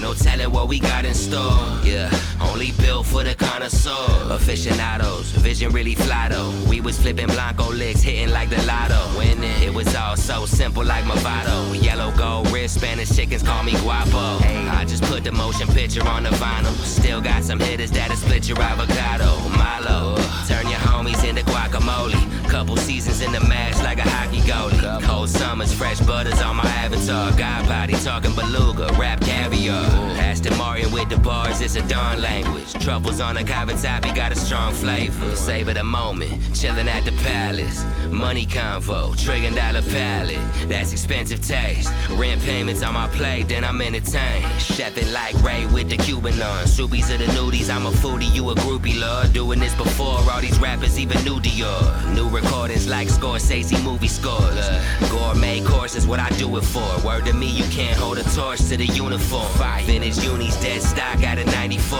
[0.00, 1.52] Ain't no telling what we got in store.
[1.84, 4.32] Yeah, only built for the connoisseur.
[4.32, 6.54] Aficionados, vision really fly though.
[6.70, 9.18] We was flipping Blanco licks, hitting like the lotto.
[9.18, 11.74] Winning, it was all so simple like Movado.
[11.82, 14.38] Yellow gold wrist, Spanish chickens call me Guapo.
[14.72, 16.72] I just put the motion picture on the vinyl.
[16.82, 19.36] Still got some hitters that'll split your avocado.
[19.50, 20.16] Milo,
[20.48, 22.29] turn your homies into guacamole.
[22.60, 25.02] Couple seasons in the match like a hockey goalie.
[25.04, 27.32] Cold summers, fresh butters on my avatar.
[27.32, 29.86] God body talking beluga, rap caviar.
[30.20, 32.70] Aston Martin with the bars, it's a darn language.
[32.74, 35.34] Troubles on the Kawasaki got a strong flavor.
[35.34, 37.82] Savor the moment, chilling at the palace.
[38.10, 40.38] Money convo, trillion dollar palette.
[40.68, 41.90] That's expensive taste.
[42.10, 44.44] Rent payments on my plate, then I'm entertained.
[44.58, 46.66] Chefing like Ray with the Cuban on.
[46.66, 49.32] Subies of the nudies, I'm a foodie, you a groupie, lord.
[49.32, 52.14] Doing this before all these rappers even knew Dior.
[52.14, 54.56] New recordings like Scorsese movie scores.
[54.56, 56.88] Uh, gourmet course is what I do it for.
[57.04, 59.46] Word to me, you can't hold a torch to the uniform.
[59.84, 61.98] Vintage unis, dead stock out of 94.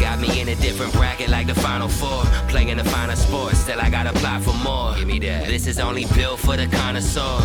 [0.00, 2.24] Got me in a different bracket like the Final Four.
[2.48, 4.96] Playing the final sports, still I gotta apply for more.
[4.96, 5.46] Give me that.
[5.46, 7.44] This is only built for the connoisseurs.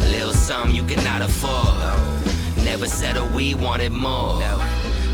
[0.00, 2.64] A little something you cannot afford.
[2.64, 4.42] Never settle, we wanted more.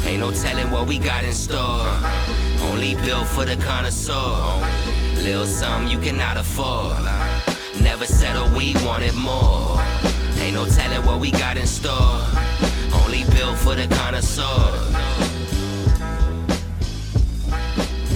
[0.07, 1.85] Ain't no telling what we got in store.
[2.71, 4.94] Only built for the connoisseur.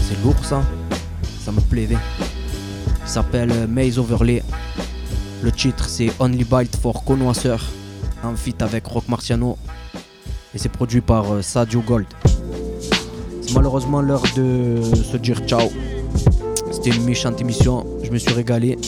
[0.06, 0.62] C'est lourd ça.
[1.42, 1.96] Ça me plaisait.
[3.02, 4.42] Il s'appelle Maze Overlay.
[5.42, 7.64] Le titre c'est Only Bite for Connoisseur.
[8.22, 9.56] En feat avec Rock Marciano.
[10.54, 12.06] Et c'est produit par euh, Sadio Gold.
[13.40, 15.70] C'est malheureusement l'heure de se dire ciao.
[16.80, 17.84] C'était une méchante émission.
[18.04, 18.78] Je me suis régalé.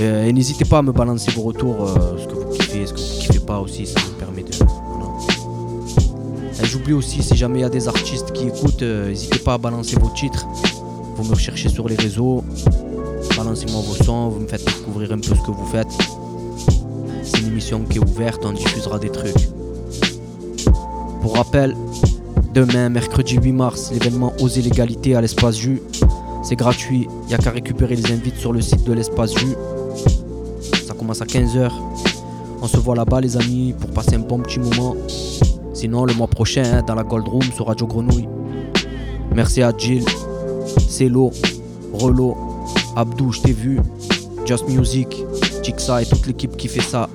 [0.00, 2.94] Euh, et n'hésitez pas à me balancer vos retours, euh, ce que vous kiffez, ce
[2.94, 4.50] que vous kiffez pas aussi, ça me permet de.
[4.56, 5.10] voilà.
[6.62, 9.58] J'oublie aussi, si jamais il y a des artistes qui écoutent, euh, n'hésitez pas à
[9.58, 10.46] balancer vos titres.
[11.16, 12.42] Vous me recherchez sur les réseaux,
[13.36, 15.92] balancez-moi vos sons, vous me faites découvrir un peu ce que vous faites.
[17.22, 19.50] C'est une émission qui est ouverte, on diffusera des trucs.
[21.20, 21.76] Pour rappel,
[22.54, 25.82] demain, mercredi 8 mars, l'événement Oser l'égalité à l'espace Jus.
[26.42, 29.54] C'est gratuit, il n'y a qu'à récupérer les invites sur le site de l'espace Jus.
[30.86, 31.70] Ça commence à 15h.
[32.60, 34.96] On se voit là-bas, les amis, pour passer un bon petit moment.
[35.72, 38.28] Sinon, le mois prochain, hein, dans la Gold Room sur Radio Grenouille.
[39.34, 40.04] Merci à Jill,
[40.88, 41.30] Celo,
[41.92, 42.36] Relo,
[42.96, 43.80] Abdou, je t'ai vu,
[44.44, 45.24] Just Music,
[45.62, 47.08] Chixa et toute l'équipe qui fait ça.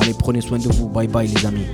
[0.00, 0.88] Allez, prenez soin de vous.
[0.88, 1.66] Bye bye, les amis.